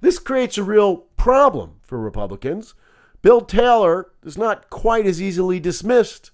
This 0.00 0.18
creates 0.18 0.58
a 0.58 0.62
real 0.62 0.96
problem 1.16 1.80
for 1.82 1.98
Republicans. 1.98 2.74
Bill 3.22 3.40
Taylor 3.40 4.12
is 4.24 4.38
not 4.38 4.70
quite 4.70 5.06
as 5.06 5.20
easily 5.20 5.58
dismissed 5.58 6.30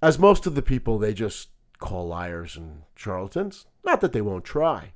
as 0.00 0.18
most 0.18 0.46
of 0.46 0.54
the 0.54 0.62
people 0.62 0.98
they 0.98 1.12
just 1.12 1.48
call 1.78 2.06
liars 2.06 2.56
and 2.56 2.82
charlatans. 2.94 3.66
Not 3.84 4.00
that 4.00 4.12
they 4.12 4.22
won't 4.22 4.44
try. 4.44 4.92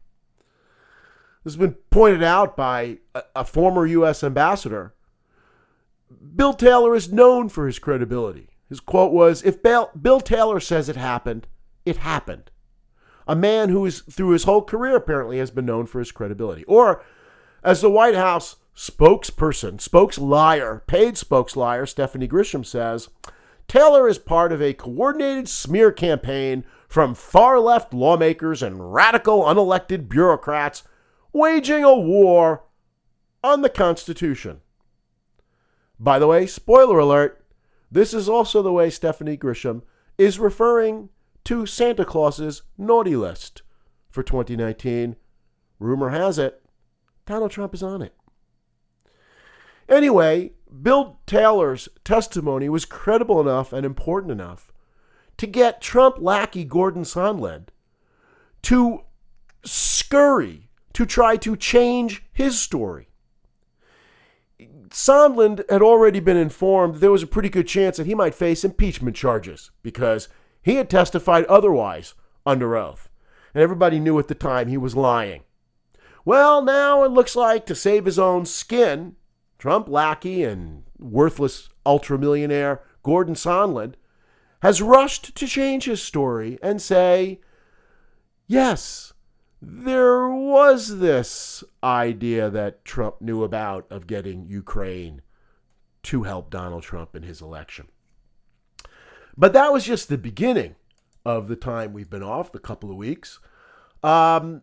This 1.44 1.54
has 1.54 1.60
been 1.60 1.74
pointed 1.90 2.22
out 2.22 2.56
by 2.56 2.98
a, 3.14 3.22
a 3.36 3.44
former 3.44 3.84
U.S. 3.86 4.22
ambassador. 4.22 4.94
Bill 6.34 6.54
Taylor 6.54 6.94
is 6.94 7.12
known 7.12 7.48
for 7.48 7.66
his 7.66 7.78
credibility. 7.78 8.48
His 8.68 8.80
quote 8.80 9.12
was 9.12 9.42
If 9.42 9.62
Bill, 9.62 9.90
Bill 10.00 10.20
Taylor 10.20 10.60
says 10.60 10.88
it 10.88 10.96
happened, 10.96 11.46
it 11.84 11.98
happened. 11.98 12.51
A 13.26 13.36
man 13.36 13.68
who 13.68 13.86
is, 13.86 14.00
through 14.00 14.30
his 14.30 14.44
whole 14.44 14.62
career, 14.62 14.96
apparently 14.96 15.38
has 15.38 15.50
been 15.50 15.66
known 15.66 15.86
for 15.86 15.98
his 15.98 16.12
credibility. 16.12 16.64
Or, 16.64 17.04
as 17.62 17.80
the 17.80 17.90
White 17.90 18.14
House 18.14 18.56
spokesperson, 18.76 19.80
spokes 19.80 20.18
liar, 20.18 20.82
paid 20.86 21.16
spokes 21.16 21.56
liar, 21.56 21.86
Stephanie 21.86 22.28
Grisham 22.28 22.64
says, 22.64 23.08
Taylor 23.68 24.08
is 24.08 24.18
part 24.18 24.52
of 24.52 24.60
a 24.60 24.74
coordinated 24.74 25.48
smear 25.48 25.92
campaign 25.92 26.64
from 26.88 27.14
far 27.14 27.58
left 27.58 27.94
lawmakers 27.94 28.62
and 28.62 28.92
radical 28.92 29.44
unelected 29.44 30.08
bureaucrats 30.08 30.82
waging 31.32 31.82
a 31.84 31.96
war 31.96 32.64
on 33.42 33.62
the 33.62 33.70
Constitution. 33.70 34.60
By 35.98 36.18
the 36.18 36.26
way, 36.26 36.46
spoiler 36.46 36.98
alert, 36.98 37.44
this 37.90 38.12
is 38.12 38.28
also 38.28 38.62
the 38.62 38.72
way 38.72 38.90
Stephanie 38.90 39.36
Grisham 39.36 39.82
is 40.18 40.38
referring 40.38 41.08
to 41.44 41.66
Santa 41.66 42.04
Claus's 42.04 42.62
naughty 42.78 43.16
list 43.16 43.62
for 44.10 44.22
2019. 44.22 45.16
Rumor 45.78 46.10
has 46.10 46.38
it, 46.38 46.62
Donald 47.26 47.50
Trump 47.50 47.74
is 47.74 47.82
on 47.82 48.02
it. 48.02 48.14
Anyway, 49.88 50.52
Bill 50.80 51.18
Taylor's 51.26 51.88
testimony 52.04 52.68
was 52.68 52.84
credible 52.84 53.40
enough 53.40 53.72
and 53.72 53.84
important 53.84 54.32
enough 54.32 54.72
to 55.36 55.46
get 55.46 55.80
Trump 55.80 56.16
lackey 56.18 56.64
Gordon 56.64 57.02
Sondland 57.02 57.68
to 58.62 59.00
scurry 59.64 60.68
to 60.92 61.06
try 61.06 61.36
to 61.36 61.56
change 61.56 62.22
his 62.32 62.58
story. 62.58 63.08
Sondland 64.90 65.68
had 65.70 65.82
already 65.82 66.20
been 66.20 66.36
informed 66.36 66.96
there 66.96 67.10
was 67.10 67.22
a 67.22 67.26
pretty 67.26 67.48
good 67.48 67.66
chance 67.66 67.96
that 67.96 68.06
he 68.06 68.14
might 68.14 68.34
face 68.34 68.64
impeachment 68.64 69.16
charges 69.16 69.70
because 69.82 70.28
he 70.62 70.76
had 70.76 70.88
testified 70.88 71.44
otherwise 71.46 72.14
under 72.46 72.76
oath. 72.76 73.08
And 73.54 73.62
everybody 73.62 74.00
knew 74.00 74.18
at 74.18 74.28
the 74.28 74.34
time 74.34 74.68
he 74.68 74.76
was 74.78 74.96
lying. 74.96 75.42
Well, 76.24 76.62
now 76.62 77.02
it 77.02 77.10
looks 77.10 77.36
like 77.36 77.66
to 77.66 77.74
save 77.74 78.04
his 78.04 78.18
own 78.18 78.46
skin, 78.46 79.16
Trump 79.58 79.88
lackey 79.88 80.44
and 80.44 80.84
worthless 80.98 81.68
ultramillionaire 81.84 82.78
Gordon 83.02 83.34
Sondland 83.34 83.94
has 84.62 84.80
rushed 84.80 85.34
to 85.34 85.46
change 85.46 85.84
his 85.84 86.00
story 86.00 86.58
and 86.62 86.80
say, 86.80 87.40
yes, 88.46 89.12
there 89.60 90.28
was 90.28 90.98
this 90.98 91.64
idea 91.82 92.48
that 92.50 92.84
Trump 92.84 93.20
knew 93.20 93.42
about 93.42 93.90
of 93.90 94.06
getting 94.06 94.46
Ukraine 94.46 95.22
to 96.04 96.22
help 96.24 96.50
Donald 96.50 96.82
Trump 96.82 97.14
in 97.16 97.22
his 97.22 97.40
election. 97.40 97.88
But 99.36 99.52
that 99.52 99.72
was 99.72 99.84
just 99.84 100.08
the 100.08 100.18
beginning 100.18 100.76
of 101.24 101.48
the 101.48 101.56
time 101.56 101.92
we've 101.92 102.10
been 102.10 102.22
off, 102.22 102.52
the 102.52 102.58
couple 102.58 102.90
of 102.90 102.96
weeks. 102.96 103.38
Um, 104.02 104.62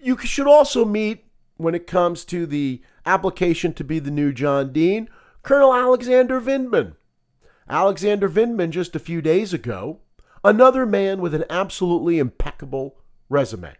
you 0.00 0.16
should 0.18 0.46
also 0.46 0.84
meet 0.84 1.24
when 1.56 1.74
it 1.74 1.86
comes 1.86 2.24
to 2.26 2.46
the 2.46 2.82
application 3.06 3.72
to 3.74 3.84
be 3.84 3.98
the 3.98 4.10
new 4.10 4.32
John 4.32 4.72
Dean, 4.72 5.08
Colonel 5.42 5.74
Alexander 5.74 6.40
Vindman. 6.40 6.96
Alexander 7.68 8.28
Vindman, 8.28 8.70
just 8.70 8.94
a 8.96 9.00
few 9.00 9.22
days 9.22 9.52
ago, 9.52 10.00
another 10.42 10.84
man 10.84 11.20
with 11.20 11.34
an 11.34 11.44
absolutely 11.48 12.18
impeccable 12.18 12.98
resume. 13.28 13.74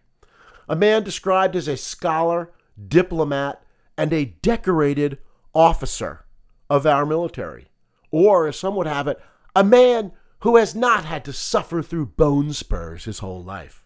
A 0.68 0.76
man 0.76 1.02
described 1.02 1.56
as 1.56 1.68
a 1.68 1.76
scholar, 1.76 2.52
diplomat, 2.88 3.62
and 3.96 4.12
a 4.12 4.24
decorated 4.24 5.18
officer 5.54 6.24
of 6.70 6.86
our 6.86 7.04
military. 7.04 7.68
Or, 8.14 8.46
as 8.46 8.56
some 8.56 8.76
would 8.76 8.86
have 8.86 9.08
it, 9.08 9.20
a 9.56 9.64
man 9.64 10.12
who 10.42 10.54
has 10.54 10.72
not 10.72 11.04
had 11.04 11.24
to 11.24 11.32
suffer 11.32 11.82
through 11.82 12.06
bone 12.06 12.52
spurs 12.52 13.06
his 13.06 13.18
whole 13.18 13.42
life. 13.42 13.82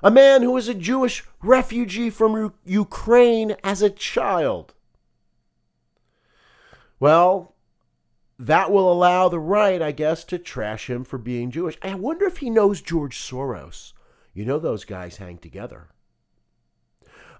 A 0.00 0.12
man 0.12 0.42
who 0.42 0.52
was 0.52 0.68
a 0.68 0.74
Jewish 0.74 1.24
refugee 1.42 2.08
from 2.08 2.54
Ukraine 2.64 3.56
as 3.64 3.82
a 3.82 3.90
child. 3.90 4.74
Well, 7.00 7.56
that 8.38 8.70
will 8.70 8.92
allow 8.92 9.28
the 9.28 9.40
right, 9.40 9.82
I 9.82 9.90
guess, 9.90 10.22
to 10.26 10.38
trash 10.38 10.88
him 10.88 11.02
for 11.02 11.18
being 11.18 11.50
Jewish. 11.50 11.78
I 11.82 11.96
wonder 11.96 12.26
if 12.26 12.36
he 12.36 12.48
knows 12.48 12.80
George 12.80 13.18
Soros. 13.18 13.92
You 14.32 14.44
know 14.44 14.60
those 14.60 14.84
guys 14.84 15.16
hang 15.16 15.38
together. 15.38 15.88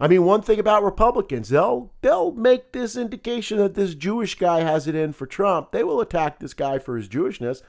I 0.00 0.08
mean, 0.08 0.24
one 0.24 0.40
thing 0.40 0.58
about 0.58 0.82
Republicans, 0.82 1.50
they'll 1.50 1.92
they'll 2.00 2.32
make 2.32 2.72
this 2.72 2.96
indication 2.96 3.58
that 3.58 3.74
this 3.74 3.94
Jewish 3.94 4.36
guy 4.36 4.60
has 4.60 4.86
it 4.86 4.94
in 4.94 5.12
for 5.12 5.26
Trump. 5.26 5.72
They 5.72 5.84
will 5.84 6.00
attack 6.00 6.38
this 6.38 6.54
guy 6.54 6.78
for 6.78 6.96
his 6.96 7.08
Jewishness, 7.08 7.60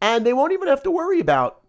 and 0.00 0.24
they 0.24 0.32
won't 0.32 0.52
even 0.52 0.68
have 0.68 0.82
to 0.84 0.90
worry 0.90 1.20
about 1.20 1.60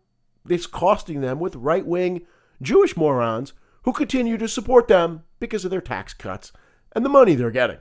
this 0.46 0.68
costing 0.68 1.20
them 1.20 1.40
with 1.40 1.56
right-wing 1.56 2.26
Jewish 2.62 2.96
morons 2.96 3.52
who 3.84 3.92
continue 3.92 4.38
to 4.38 4.48
support 4.48 4.88
them 4.88 5.24
because 5.40 5.66
of 5.66 5.72
their 5.72 5.82
tax 5.82 6.14
cuts 6.14 6.54
and 6.94 7.04
the 7.04 7.10
money 7.10 7.36
they're 7.36 7.52
getting. 7.52 7.80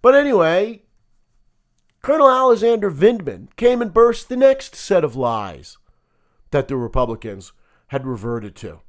But 0.00 0.14
anyway, 0.14 0.84
Colonel 2.00 2.30
Alexander 2.30 2.90
Vindman 2.90 3.54
came 3.56 3.82
and 3.82 3.92
burst 3.92 4.28
the 4.28 4.36
next 4.36 4.74
set 4.74 5.04
of 5.04 5.14
lies 5.14 5.76
that 6.52 6.68
the 6.68 6.76
Republicans 6.76 7.52
had 7.88 8.06
reverted 8.06 8.56
to. 8.56 8.80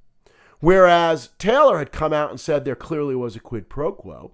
Whereas 0.61 1.29
Taylor 1.37 1.79
had 1.79 1.91
come 1.91 2.13
out 2.13 2.29
and 2.29 2.39
said 2.39 2.63
there 2.63 2.75
clearly 2.75 3.15
was 3.15 3.35
a 3.35 3.39
quid 3.39 3.67
pro 3.67 3.91
quo, 3.91 4.31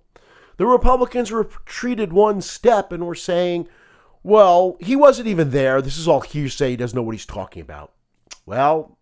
the 0.57 0.67
Republicans 0.67 1.31
retreated 1.31 2.13
one 2.13 2.41
step 2.41 2.91
and 2.91 3.05
were 3.07 3.15
saying, 3.15 3.67
well, 4.23 4.75
he 4.79 4.95
wasn't 4.95 5.27
even 5.27 5.51
there. 5.51 5.81
This 5.81 5.97
is 5.97 6.07
all 6.07 6.19
hearsay. 6.19 6.71
He 6.71 6.75
doesn't 6.75 6.95
know 6.95 7.01
what 7.01 7.15
he's 7.15 7.25
talking 7.25 7.61
about. 7.61 7.93
Well, 8.45 8.97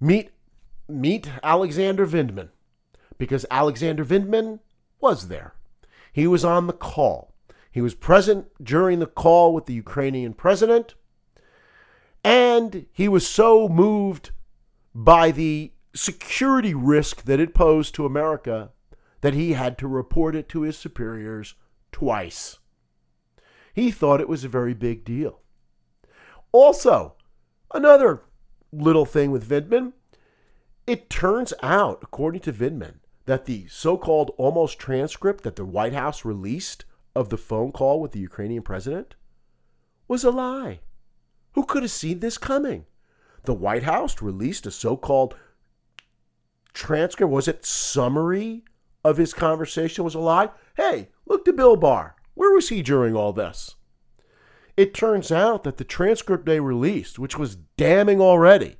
meet 0.00 0.30
meet 0.88 1.30
Alexander 1.42 2.06
Vindman 2.06 2.50
because 3.18 3.46
Alexander 3.50 4.04
Vindman 4.04 4.60
was 5.00 5.28
there. 5.28 5.54
He 6.12 6.26
was 6.26 6.44
on 6.44 6.66
the 6.66 6.72
call. 6.72 7.34
He 7.72 7.80
was 7.80 7.94
present 7.94 8.46
during 8.62 9.00
the 9.00 9.06
call 9.06 9.52
with 9.52 9.66
the 9.66 9.74
Ukrainian 9.74 10.32
president. 10.32 10.94
And 12.22 12.86
he 12.92 13.08
was 13.08 13.26
so 13.26 13.68
moved 13.68 14.30
by 14.94 15.32
the 15.32 15.72
security 15.94 16.74
risk 16.74 17.24
that 17.24 17.40
it 17.40 17.54
posed 17.54 17.94
to 17.94 18.06
America 18.06 18.70
that 19.20 19.34
he 19.34 19.52
had 19.52 19.78
to 19.78 19.88
report 19.88 20.34
it 20.34 20.48
to 20.50 20.62
his 20.62 20.76
superiors 20.76 21.54
twice. 21.92 22.58
He 23.72 23.90
thought 23.90 24.20
it 24.20 24.28
was 24.28 24.44
a 24.44 24.48
very 24.48 24.74
big 24.74 25.04
deal. 25.04 25.40
Also, 26.52 27.14
another 27.72 28.22
little 28.72 29.06
thing 29.06 29.30
with 29.30 29.48
Vindman 29.48 29.92
it 30.86 31.08
turns 31.08 31.54
out, 31.62 32.00
according 32.02 32.42
to 32.42 32.52
Vindman, 32.52 32.96
that 33.24 33.46
the 33.46 33.66
so 33.68 33.96
called 33.96 34.32
almost 34.36 34.78
transcript 34.78 35.42
that 35.44 35.56
the 35.56 35.64
White 35.64 35.94
House 35.94 36.26
released 36.26 36.84
of 37.14 37.30
the 37.30 37.38
phone 37.38 37.72
call 37.72 38.00
with 38.00 38.12
the 38.12 38.20
Ukrainian 38.20 38.62
president 38.62 39.14
was 40.08 40.24
a 40.24 40.30
lie. 40.30 40.80
Who 41.52 41.64
could 41.64 41.82
have 41.82 41.90
seen 41.90 42.18
this 42.18 42.36
coming? 42.36 42.84
The 43.44 43.54
White 43.54 43.84
House 43.84 44.20
released 44.20 44.66
a 44.66 44.70
so 44.70 44.96
called 44.96 45.34
transcript, 46.74 47.32
was 47.32 47.48
it 47.48 47.64
summary 47.64 48.64
of 49.02 49.16
his 49.16 49.32
conversation 49.32 50.04
was 50.04 50.14
a 50.14 50.18
lie? 50.18 50.50
Hey, 50.76 51.08
look 51.26 51.44
to 51.44 51.52
Bill 51.52 51.76
Barr. 51.76 52.16
Where 52.34 52.52
was 52.52 52.68
he 52.68 52.82
during 52.82 53.14
all 53.14 53.32
this? 53.32 53.76
It 54.76 54.92
turns 54.92 55.30
out 55.30 55.62
that 55.62 55.76
the 55.76 55.84
transcript 55.84 56.46
they 56.46 56.60
released, 56.60 57.18
which 57.18 57.38
was 57.38 57.56
damning 57.76 58.20
already, 58.20 58.76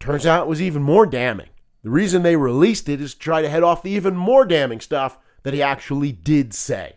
turns 0.00 0.26
out 0.26 0.46
it 0.46 0.48
was 0.48 0.62
even 0.62 0.82
more 0.82 1.06
damning. 1.06 1.50
The 1.82 1.90
reason 1.90 2.22
they 2.22 2.36
released 2.36 2.88
it 2.88 3.00
is 3.00 3.12
to 3.12 3.20
try 3.20 3.42
to 3.42 3.48
head 3.48 3.62
off 3.62 3.82
the 3.82 3.90
even 3.90 4.16
more 4.16 4.44
damning 4.44 4.80
stuff 4.80 5.18
that 5.42 5.52
he 5.54 5.62
actually 5.62 6.12
did 6.12 6.54
say. 6.54 6.96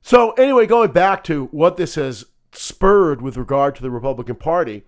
So, 0.00 0.30
anyway, 0.32 0.66
going 0.66 0.92
back 0.92 1.24
to 1.24 1.46
what 1.46 1.76
this 1.76 1.96
has 1.96 2.26
spurred 2.52 3.20
with 3.20 3.36
regard 3.36 3.74
to 3.74 3.82
the 3.82 3.90
Republican 3.90 4.36
Party, 4.36 4.84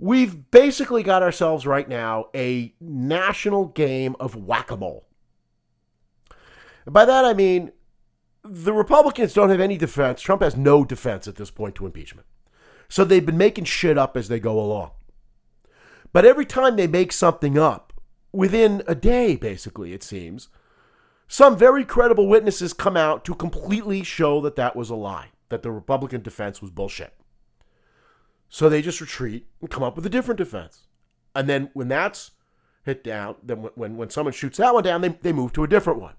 we've 0.00 0.50
basically 0.50 1.02
got 1.02 1.22
ourselves 1.22 1.66
right 1.66 1.88
now 1.88 2.26
a 2.34 2.74
national 2.80 3.66
game 3.66 4.16
of 4.18 4.34
whack 4.34 4.70
a 4.70 4.76
mole. 4.76 5.06
By 6.86 7.04
that 7.04 7.24
I 7.24 7.34
mean 7.34 7.70
the 8.42 8.72
Republicans 8.72 9.34
don't 9.34 9.50
have 9.50 9.60
any 9.60 9.76
defense. 9.76 10.22
Trump 10.22 10.42
has 10.42 10.56
no 10.56 10.84
defense 10.84 11.28
at 11.28 11.36
this 11.36 11.50
point 11.50 11.74
to 11.76 11.86
impeachment. 11.86 12.26
So 12.88 13.04
they've 13.04 13.24
been 13.24 13.36
making 13.36 13.64
shit 13.64 13.98
up 13.98 14.16
as 14.16 14.28
they 14.28 14.40
go 14.40 14.58
along. 14.58 14.92
But 16.12 16.24
every 16.24 16.46
time 16.46 16.74
they 16.74 16.86
make 16.86 17.12
something 17.12 17.58
up, 17.58 17.92
within 18.32 18.82
a 18.88 18.94
day, 18.94 19.36
basically, 19.36 19.92
it 19.92 20.02
seems, 20.02 20.48
some 21.28 21.56
very 21.56 21.84
credible 21.84 22.26
witnesses 22.26 22.72
come 22.72 22.96
out 22.96 23.24
to 23.26 23.34
completely 23.34 24.02
show 24.02 24.40
that 24.40 24.56
that 24.56 24.74
was 24.74 24.90
a 24.90 24.96
lie, 24.96 25.28
that 25.50 25.62
the 25.62 25.70
Republican 25.70 26.22
defense 26.22 26.60
was 26.60 26.70
bullshit. 26.70 27.14
So 28.50 28.68
they 28.68 28.82
just 28.82 29.00
retreat 29.00 29.46
and 29.60 29.70
come 29.70 29.84
up 29.84 29.96
with 29.96 30.04
a 30.04 30.10
different 30.10 30.38
defense. 30.38 30.88
And 31.34 31.48
then 31.48 31.70
when 31.72 31.88
that's 31.88 32.32
hit 32.82 33.04
down, 33.04 33.36
then 33.42 33.68
when, 33.76 33.96
when 33.96 34.10
someone 34.10 34.34
shoots 34.34 34.58
that 34.58 34.74
one 34.74 34.82
down, 34.82 35.00
they, 35.00 35.08
they 35.08 35.32
move 35.32 35.52
to 35.54 35.64
a 35.64 35.68
different 35.68 36.00
one. 36.00 36.14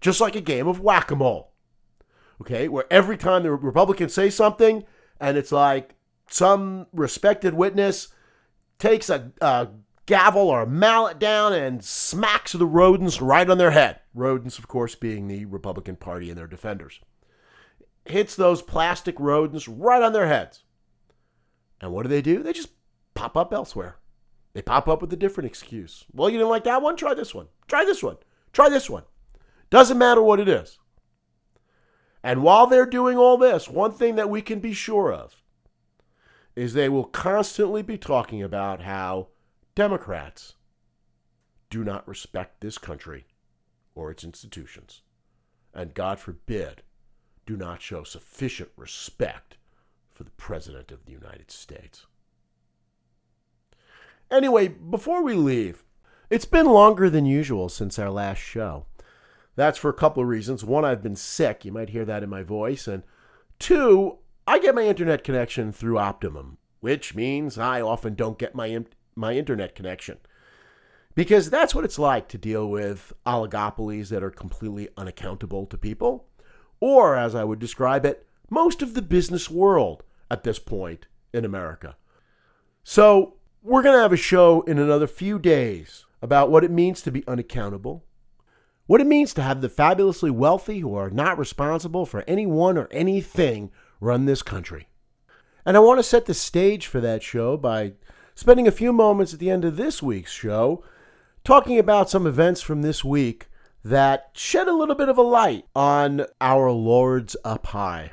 Just 0.00 0.20
like 0.20 0.36
a 0.36 0.40
game 0.40 0.68
of 0.68 0.80
whack 0.80 1.10
a 1.10 1.16
mole. 1.16 1.52
Okay, 2.40 2.68
where 2.68 2.84
every 2.88 3.16
time 3.16 3.42
the 3.42 3.50
Republicans 3.50 4.14
say 4.14 4.30
something 4.30 4.84
and 5.20 5.36
it's 5.36 5.50
like 5.50 5.96
some 6.30 6.86
respected 6.92 7.52
witness 7.52 8.08
takes 8.78 9.10
a, 9.10 9.32
a 9.40 9.68
gavel 10.06 10.42
or 10.42 10.62
a 10.62 10.66
mallet 10.66 11.18
down 11.18 11.52
and 11.52 11.84
smacks 11.84 12.52
the 12.52 12.64
rodents 12.64 13.20
right 13.20 13.50
on 13.50 13.58
their 13.58 13.72
head. 13.72 14.00
Rodents, 14.14 14.56
of 14.56 14.68
course, 14.68 14.94
being 14.94 15.26
the 15.26 15.46
Republican 15.46 15.96
Party 15.96 16.28
and 16.30 16.38
their 16.38 16.46
defenders. 16.46 17.00
Hits 18.04 18.36
those 18.36 18.62
plastic 18.62 19.18
rodents 19.18 19.66
right 19.66 20.00
on 20.00 20.12
their 20.12 20.28
heads. 20.28 20.62
And 21.80 21.92
what 21.92 22.02
do 22.02 22.08
they 22.08 22.22
do? 22.22 22.42
They 22.42 22.52
just 22.52 22.70
pop 23.14 23.36
up 23.36 23.52
elsewhere. 23.52 23.96
They 24.52 24.62
pop 24.62 24.88
up 24.88 25.00
with 25.00 25.12
a 25.12 25.16
different 25.16 25.48
excuse. 25.48 26.04
Well, 26.12 26.28
you 26.28 26.38
didn't 26.38 26.50
like 26.50 26.64
that 26.64 26.82
one? 26.82 26.96
Try 26.96 27.14
this 27.14 27.34
one. 27.34 27.48
Try 27.66 27.84
this 27.84 28.02
one. 28.02 28.16
Try 28.52 28.68
this 28.68 28.90
one. 28.90 29.04
Doesn't 29.70 29.98
matter 29.98 30.22
what 30.22 30.40
it 30.40 30.48
is. 30.48 30.78
And 32.22 32.42
while 32.42 32.66
they're 32.66 32.86
doing 32.86 33.16
all 33.16 33.36
this, 33.36 33.68
one 33.68 33.92
thing 33.92 34.16
that 34.16 34.30
we 34.30 34.42
can 34.42 34.58
be 34.58 34.72
sure 34.72 35.12
of 35.12 35.42
is 36.56 36.72
they 36.72 36.88
will 36.88 37.04
constantly 37.04 37.82
be 37.82 37.96
talking 37.96 38.42
about 38.42 38.82
how 38.82 39.28
Democrats 39.76 40.54
do 41.70 41.84
not 41.84 42.08
respect 42.08 42.60
this 42.60 42.78
country 42.78 43.26
or 43.94 44.10
its 44.10 44.24
institutions, 44.24 45.02
and 45.72 45.94
God 45.94 46.18
forbid, 46.18 46.82
do 47.46 47.56
not 47.56 47.80
show 47.80 48.02
sufficient 48.02 48.70
respect 48.76 49.57
for 50.18 50.24
the 50.24 50.30
President 50.32 50.90
of 50.90 51.06
the 51.06 51.12
United 51.12 51.48
States. 51.48 52.06
Anyway, 54.32 54.66
before 54.66 55.22
we 55.22 55.34
leave, 55.34 55.84
it's 56.28 56.44
been 56.44 56.66
longer 56.66 57.08
than 57.08 57.24
usual 57.24 57.68
since 57.68 58.00
our 58.00 58.10
last 58.10 58.38
show. 58.38 58.86
That's 59.54 59.78
for 59.78 59.88
a 59.88 59.94
couple 59.94 60.24
of 60.24 60.28
reasons. 60.28 60.64
One, 60.64 60.84
I've 60.84 61.04
been 61.04 61.14
sick. 61.14 61.64
You 61.64 61.70
might 61.70 61.90
hear 61.90 62.04
that 62.04 62.24
in 62.24 62.28
my 62.28 62.42
voice. 62.42 62.88
And 62.88 63.04
two, 63.60 64.18
I 64.44 64.58
get 64.58 64.74
my 64.74 64.82
internet 64.82 65.22
connection 65.22 65.70
through 65.70 65.98
Optimum, 65.98 66.58
which 66.80 67.14
means 67.14 67.56
I 67.56 67.80
often 67.80 68.16
don't 68.16 68.40
get 68.40 68.56
my 68.56 68.84
my 69.14 69.34
internet 69.34 69.76
connection. 69.76 70.18
Because 71.14 71.48
that's 71.48 71.76
what 71.76 71.84
it's 71.84 71.98
like 71.98 72.26
to 72.28 72.38
deal 72.38 72.68
with 72.68 73.12
oligopolies 73.24 74.08
that 74.08 74.24
are 74.24 74.30
completely 74.30 74.88
unaccountable 74.96 75.66
to 75.66 75.78
people. 75.78 76.26
Or, 76.80 77.14
as 77.14 77.36
I 77.36 77.44
would 77.44 77.60
describe 77.60 78.04
it, 78.04 78.26
most 78.50 78.82
of 78.82 78.94
the 78.94 79.02
business 79.02 79.48
world 79.48 80.02
at 80.30 80.44
this 80.44 80.58
point 80.58 81.06
in 81.32 81.44
America. 81.44 81.96
So, 82.82 83.34
we're 83.62 83.82
going 83.82 83.96
to 83.96 84.02
have 84.02 84.12
a 84.12 84.16
show 84.16 84.62
in 84.62 84.78
another 84.78 85.06
few 85.06 85.38
days 85.38 86.06
about 86.22 86.50
what 86.50 86.64
it 86.64 86.70
means 86.70 87.02
to 87.02 87.10
be 87.10 87.26
unaccountable, 87.26 88.04
what 88.86 89.00
it 89.00 89.06
means 89.06 89.34
to 89.34 89.42
have 89.42 89.60
the 89.60 89.68
fabulously 89.68 90.30
wealthy 90.30 90.78
who 90.78 90.94
are 90.94 91.10
not 91.10 91.38
responsible 91.38 92.06
for 92.06 92.24
anyone 92.26 92.78
or 92.78 92.88
anything 92.90 93.70
run 94.00 94.24
this 94.24 94.42
country. 94.42 94.88
And 95.66 95.76
I 95.76 95.80
want 95.80 95.98
to 95.98 96.04
set 96.04 96.26
the 96.26 96.34
stage 96.34 96.86
for 96.86 97.00
that 97.00 97.22
show 97.22 97.56
by 97.56 97.92
spending 98.34 98.66
a 98.66 98.72
few 98.72 98.92
moments 98.92 99.34
at 99.34 99.40
the 99.40 99.50
end 99.50 99.64
of 99.64 99.76
this 99.76 100.02
week's 100.02 100.32
show 100.32 100.82
talking 101.44 101.78
about 101.78 102.08
some 102.08 102.26
events 102.26 102.62
from 102.62 102.82
this 102.82 103.04
week 103.04 103.48
that 103.84 104.30
shed 104.32 104.68
a 104.68 104.72
little 104.72 104.94
bit 104.94 105.08
of 105.08 105.18
a 105.18 105.22
light 105.22 105.66
on 105.74 106.24
our 106.40 106.70
lords 106.70 107.36
up 107.44 107.66
high. 107.66 108.12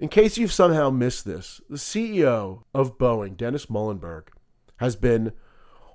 In 0.00 0.08
case 0.08 0.38
you've 0.38 0.50
somehow 0.50 0.88
missed 0.88 1.26
this, 1.26 1.60
the 1.68 1.76
CEO 1.76 2.62
of 2.72 2.96
Boeing, 2.96 3.36
Dennis 3.36 3.68
Muilenburg, 3.68 4.30
has 4.78 4.96
been 4.96 5.32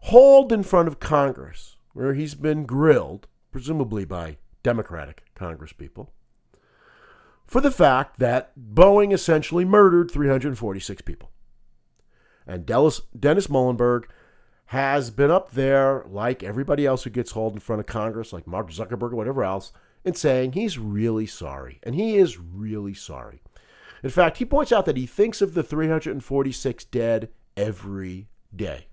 hauled 0.04 0.52
in 0.52 0.62
front 0.62 0.88
of 0.88 1.00
Congress, 1.00 1.78
where 1.94 2.14
he's 2.14 2.36
been 2.36 2.68
grilled, 2.68 3.28
presumably 3.52 4.06
by 4.06 4.38
Democratic 4.62 5.24
congresspeople, 5.36 6.10
for 7.48 7.60
the 7.60 7.72
fact 7.72 8.20
that 8.20 8.52
Boeing 8.56 9.12
essentially 9.12 9.66
murdered 9.66 10.12
346 10.12 11.02
people. 11.02 11.32
And 12.46 12.64
Dennis, 12.64 13.02
Dennis 13.20 13.50
Muilenburg 13.50 14.08
has 14.66 15.10
been 15.10 15.32
up 15.32 15.54
there, 15.54 16.06
like 16.08 16.44
everybody 16.44 16.86
else 16.86 17.06
who 17.06 17.10
gets 17.10 17.32
hauled 17.32 17.54
in 17.54 17.60
front 17.60 17.80
of 17.80 17.88
Congress, 17.88 18.32
like 18.32 18.46
Mark 18.46 18.70
Zuckerberg 18.70 19.14
or 19.14 19.16
whatever 19.16 19.44
else, 19.44 19.74
and 20.04 20.16
saying 20.16 20.52
he's 20.52 20.78
really 20.78 21.26
sorry. 21.26 21.80
And 21.82 21.96
he 21.96 22.18
is 22.18 22.38
really 22.38 22.94
sorry. 22.94 23.42
In 24.06 24.12
fact, 24.12 24.38
he 24.38 24.46
points 24.46 24.72
out 24.72 24.86
that 24.86 24.98
he 24.98 25.08
thinks 25.08 25.42
of 25.42 25.56
the 25.56 25.64
346 25.64 26.86
dead 26.86 27.30
every 27.58 28.30
day. 28.56 28.86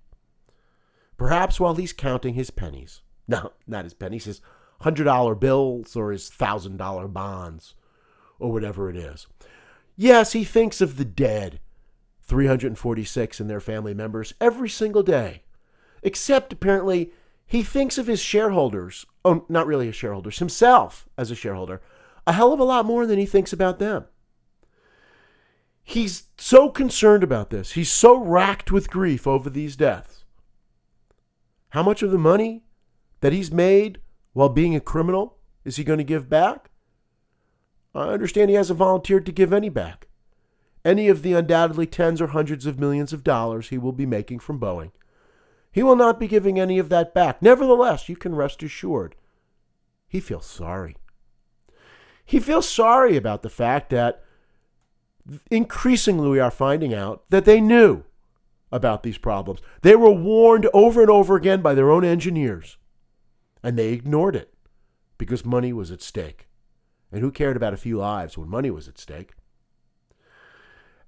Perhaps 1.19 1.61
while 1.61 1.75
he's 1.75 1.93
counting 1.93 2.35
his 2.35 2.51
pennies. 2.51 3.03
No, 3.29 3.53
not 3.69 3.85
his 3.85 3.95
pennies, 3.95 4.25
his 4.25 4.41
$100 4.81 5.39
bills 5.39 5.95
or 5.95 6.11
his 6.11 6.29
$1,000 6.29 7.13
bonds 7.13 7.75
or 8.41 8.51
whatever 8.51 8.91
it 8.91 8.97
is. 8.97 9.29
Yes, 9.97 10.33
he 10.33 10.43
thinks 10.43 10.81
of 10.81 10.97
the 10.97 11.05
dead, 11.05 11.61
346 12.23 13.39
and 13.39 13.49
their 13.49 13.61
family 13.61 13.95
members, 13.95 14.35
every 14.41 14.69
single 14.69 15.05
day. 15.05 15.45
Except 16.03 16.53
apparently 16.53 17.13
he 17.47 17.63
thinks 17.63 17.97
of 17.97 18.09
his 18.09 18.21
shareholders, 18.21 19.07
oh, 19.25 19.47
not 19.49 19.69
really 19.69 19.87
his 19.87 19.97
shareholders, 19.97 20.41
himself 20.41 21.09
as 21.17 21.31
a 21.31 21.37
shareholder, 21.37 21.81
a 22.27 22.33
hell 22.33 22.53
of 22.53 22.59
a 22.59 22.65
lot 22.65 22.85
more 22.85 23.07
than 23.07 23.21
he 23.21 23.27
thinks 23.27 23.53
about 23.53 23.79
them. 23.79 24.07
He's 25.85 26.25
so 26.39 26.69
concerned 26.69 27.23
about 27.23 27.51
this. 27.51 27.73
He's 27.73 27.91
so 27.91 28.17
racked 28.17 28.71
with 28.71 28.91
grief 28.91 29.27
over 29.27 29.51
these 29.51 29.77
deaths. 29.77 30.25
How 31.71 31.83
much 31.83 32.03
of 32.03 32.11
the 32.11 32.19
money 32.19 32.63
that 33.21 33.33
he's 33.33 33.51
made 33.51 34.01
while 34.33 34.49
being 34.49 34.77
a 34.77 34.81
criminal 34.81 35.39
is 35.65 35.77
he 35.77 35.85
going 35.85 35.99
to 35.99 36.05
give 36.05 36.29
back? 36.29 36.71
I 37.95 38.09
understand 38.09 38.51
he 38.51 38.57
hasn't 38.57 38.79
volunteered 38.79 39.27
to 39.27 39.33
give 39.33 39.53
any 39.53 39.69
back. 39.69 40.09
Any 40.85 41.09
of 41.09 41.23
the 41.23 41.35
undoubtedly 41.35 41.87
tens 41.87 42.21
or 42.21 42.29
hundreds 42.29 42.67
of 42.67 42.79
millions 42.79 43.13
of 43.13 43.25
dollars 43.25 43.69
he 43.69 43.79
will 43.79 43.93
be 43.93 44.07
making 44.07 44.41
from 44.41 44.59
Boeing. 44.59 44.93
He 45.71 45.83
will 45.83 45.97
not 45.97 46.21
be 46.21 46.29
giving 46.29 46.59
any 46.59 46.79
of 46.79 46.89
that 46.91 47.15
back. 47.15 47.41
Nevertheless, 47.41 48.09
you 48.09 48.17
can 48.17 48.35
rest 48.35 48.63
assured, 48.63 49.15
he 50.09 50.21
feels 50.21 50.45
sorry. 50.45 50.97
He 52.25 52.39
feels 52.39 52.69
sorry 52.69 53.17
about 53.17 53.43
the 53.43 53.49
fact 53.49 53.89
that 53.91 54.23
increasingly 55.51 56.29
we 56.29 56.41
are 56.41 56.51
finding 56.51 56.95
out 56.95 57.25
that 57.31 57.45
they 57.45 57.61
knew 57.61 58.05
about 58.71 59.03
these 59.03 59.19
problems. 59.19 59.61
They 59.83 59.95
were 59.95 60.11
warned 60.11 60.69
over 60.73 61.03
and 61.03 61.11
over 61.11 61.37
again 61.37 61.63
by 61.63 61.75
their 61.75 61.91
own 61.91 62.05
engineers, 62.05 62.79
and 63.63 63.79
they 63.79 63.93
ignored 63.93 64.35
it 64.35 64.53
because 65.19 65.45
money 65.45 65.73
was 65.73 65.91
at 65.91 66.03
stake. 66.03 66.49
And 67.13 67.21
who 67.21 67.31
cared 67.31 67.57
about 67.57 67.75
a 67.75 67.79
few 67.79 67.99
lives 67.99 68.39
when 68.39 68.49
money 68.49 68.71
was 68.71 68.89
at 68.89 68.99
stake? 68.99 69.33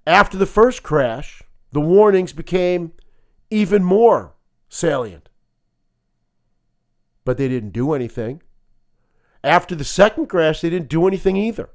After 0.05 0.37
the 0.37 0.45
first 0.45 0.83
crash, 0.83 1.41
the 1.71 1.81
warnings 1.81 2.31
became 2.31 2.93
even 3.49 3.83
more 3.83 4.35
salient. 4.69 5.29
But 7.23 7.37
they 7.37 7.47
didn't 7.47 7.71
do 7.71 7.93
anything. 7.93 8.43
After 9.43 9.73
the 9.73 9.83
second 9.83 10.27
crash, 10.27 10.61
they 10.61 10.69
didn't 10.69 10.89
do 10.89 11.07
anything 11.07 11.35
either. 11.37 11.69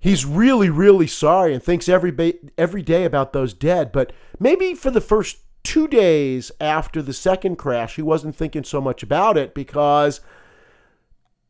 He's 0.00 0.24
really, 0.24 0.70
really 0.70 1.06
sorry 1.06 1.52
and 1.52 1.62
thinks 1.62 1.88
every, 1.88 2.10
ba- 2.10 2.34
every 2.56 2.82
day 2.82 3.04
about 3.04 3.34
those 3.34 3.52
dead. 3.52 3.92
But 3.92 4.12
maybe 4.38 4.74
for 4.74 4.90
the 4.90 5.00
first 5.00 5.38
two 5.62 5.86
days 5.86 6.50
after 6.58 7.02
the 7.02 7.12
second 7.12 7.56
crash, 7.56 7.96
he 7.96 8.02
wasn't 8.02 8.34
thinking 8.34 8.64
so 8.64 8.80
much 8.80 9.02
about 9.02 9.36
it 9.36 9.54
because 9.54 10.22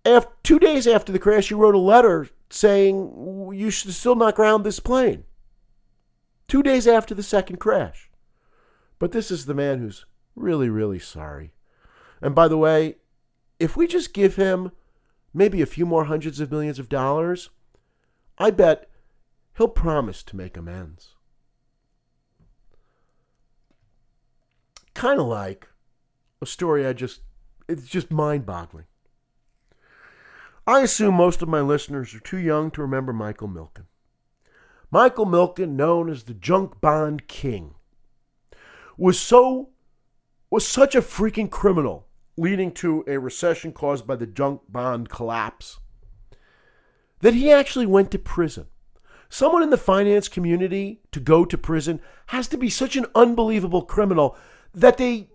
after, 0.05 0.33
two 0.43 0.59
days 0.59 0.89
after 0.89 1.13
the 1.13 1.19
crash, 1.21 1.49
he 1.49 1.55
wrote 1.55 1.77
a 1.77 1.79
letter 1.79 2.29
saying 2.51 3.53
you 3.55 3.71
should 3.71 3.95
still 3.95 4.17
not 4.17 4.35
ground 4.35 4.65
this 4.65 4.81
plane. 4.81 5.23
Two 6.49 6.65
days 6.65 6.89
after 6.89 7.15
the 7.15 7.23
second 7.23 7.59
crash. 7.59 8.11
But 8.99 9.13
this 9.13 9.31
is 9.31 9.47
the 9.47 9.55
man 9.55 9.79
who's 9.79 10.07
really, 10.35 10.69
really 10.69 10.99
sorry. 10.99 11.53
And 12.21 12.35
by 12.35 12.49
the 12.49 12.59
way, 12.59 12.97
if 13.61 13.77
we 13.77 13.87
just 13.87 14.13
give 14.13 14.35
him 14.35 14.73
maybe 15.33 15.63
a 15.63 15.67
few 15.67 15.87
more 15.87 16.07
hundreds 16.07 16.41
of 16.41 16.51
millions 16.51 16.81
of 16.81 16.89
dollars, 16.89 17.51
I 18.41 18.51
bet 18.51 18.89
he'll 19.59 19.69
promise 19.69 20.23
to 20.23 20.35
make 20.35 20.57
amends. 20.57 21.15
Kind 24.95 25.21
of 25.21 25.27
like 25.27 25.69
a 26.41 26.47
story 26.47 26.87
I 26.87 26.95
just, 26.95 27.21
it's 27.69 27.87
just 27.87 28.11
mind 28.11 28.47
boggling. 28.47 28.87
I 30.67 30.81
assume 30.81 31.17
most 31.17 31.43
of 31.43 31.49
my 31.51 31.61
listeners 31.61 32.15
are 32.15 32.21
too 32.21 32.39
young 32.39 32.71
to 32.71 32.81
remember 32.81 33.13
Michael 33.13 33.49
Milken. 33.49 33.85
Michael 34.91 35.27
Milken, 35.27 35.77
known 35.77 36.09
as 36.09 36.23
the 36.23 36.35
Junk 36.35 36.81
Bond 36.81 37.29
King, 37.29 37.75
was 38.97 39.21
so 39.21 39.69
was 40.49 40.67
such 40.67 40.95
a 40.95 41.03
freaking 41.03 41.51
criminal, 41.51 42.07
leading 42.39 42.73
to 42.73 43.05
a 43.07 43.19
recession 43.19 43.73
caused 43.73 44.07
by 44.07 44.17
the 44.17 44.27
junk 44.27 44.63
bond 44.69 45.11
collapse, 45.11 45.79
that 47.21 47.35
he 47.35 47.51
actually 47.51 47.87
went 47.87 48.11
to 48.11 48.19
prison. 48.19 48.67
Someone 49.29 49.63
in 49.63 49.71
the 49.71 49.77
finance 49.77 50.29
community 50.29 51.01
to 51.13 51.21
go 51.21 51.45
to 51.45 51.57
prison 51.57 52.01
has 52.27 52.49
to 52.49 52.57
be 52.57 52.69
such 52.69 52.97
an 52.97 53.07
unbelievable 53.15 53.83
criminal 53.83 54.37
that 54.75 54.97
they, 54.97 55.29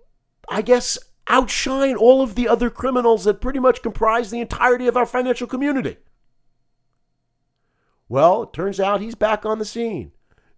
I 0.49 0.61
guess, 0.61 0.97
outshine 1.27 1.95
all 1.95 2.21
of 2.21 2.35
the 2.35 2.47
other 2.47 2.69
criminals 2.69 3.23
that 3.23 3.41
pretty 3.41 3.59
much 3.59 3.81
comprise 3.81 4.29
the 4.29 4.41
entirety 4.41 4.87
of 4.87 4.97
our 4.97 5.05
financial 5.05 5.47
community. 5.47 5.97
Well, 8.07 8.43
it 8.43 8.53
turns 8.53 8.79
out 8.79 9.01
he's 9.01 9.15
back 9.15 9.45
on 9.45 9.59
the 9.59 9.65
scene. 9.65 10.11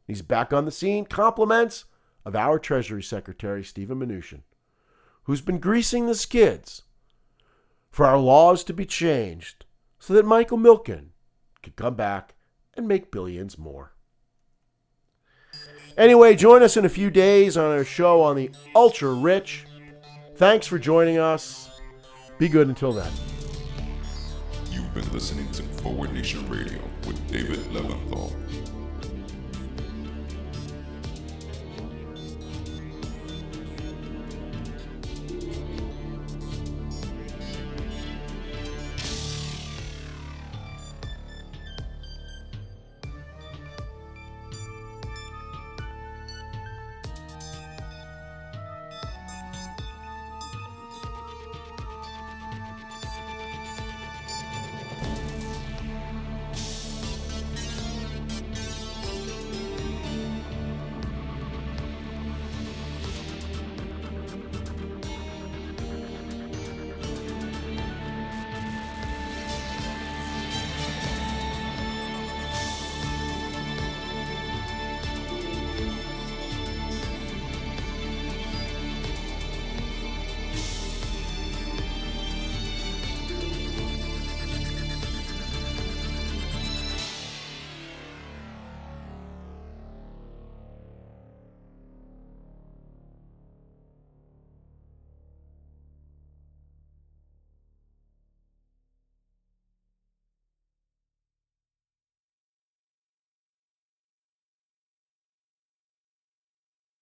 He's 0.05 0.21
back 0.21 0.51
on 0.51 0.65
the 0.65 0.71
scene, 0.71 1.05
compliments 1.05 1.85
of 2.25 2.35
our 2.35 2.59
Treasury 2.59 3.03
Secretary, 3.03 3.63
Stephen 3.63 3.99
Mnuchin, 3.99 4.41
who's 5.23 5.41
been 5.41 5.59
greasing 5.59 6.07
the 6.07 6.15
skids 6.15 6.83
for 7.89 8.05
our 8.05 8.17
laws 8.17 8.63
to 8.65 8.73
be 8.73 8.85
changed 8.85 9.65
so 9.99 10.13
that 10.13 10.25
Michael 10.25 10.57
Milken 10.57 11.07
could 11.67 11.75
come 11.75 11.95
back 11.95 12.35
and 12.75 12.87
make 12.87 13.11
billions 13.11 13.57
more. 13.57 13.93
Anyway, 15.97 16.35
join 16.35 16.63
us 16.63 16.77
in 16.77 16.85
a 16.85 16.89
few 16.89 17.09
days 17.09 17.57
on 17.57 17.71
our 17.71 17.83
show 17.83 18.21
on 18.21 18.35
the 18.35 18.51
Ultra 18.75 19.11
Rich. 19.13 19.65
Thanks 20.35 20.67
for 20.67 20.79
joining 20.79 21.17
us. 21.17 21.81
Be 22.37 22.47
good 22.47 22.69
until 22.69 22.93
then. 22.93 23.11
You've 24.71 24.93
been 24.93 25.11
listening 25.11 25.51
to 25.53 25.63
Forward 25.63 26.13
Nation 26.13 26.47
Radio 26.47 26.79
with 27.05 27.27
David 27.31 27.59
Leventhal. 27.71 28.31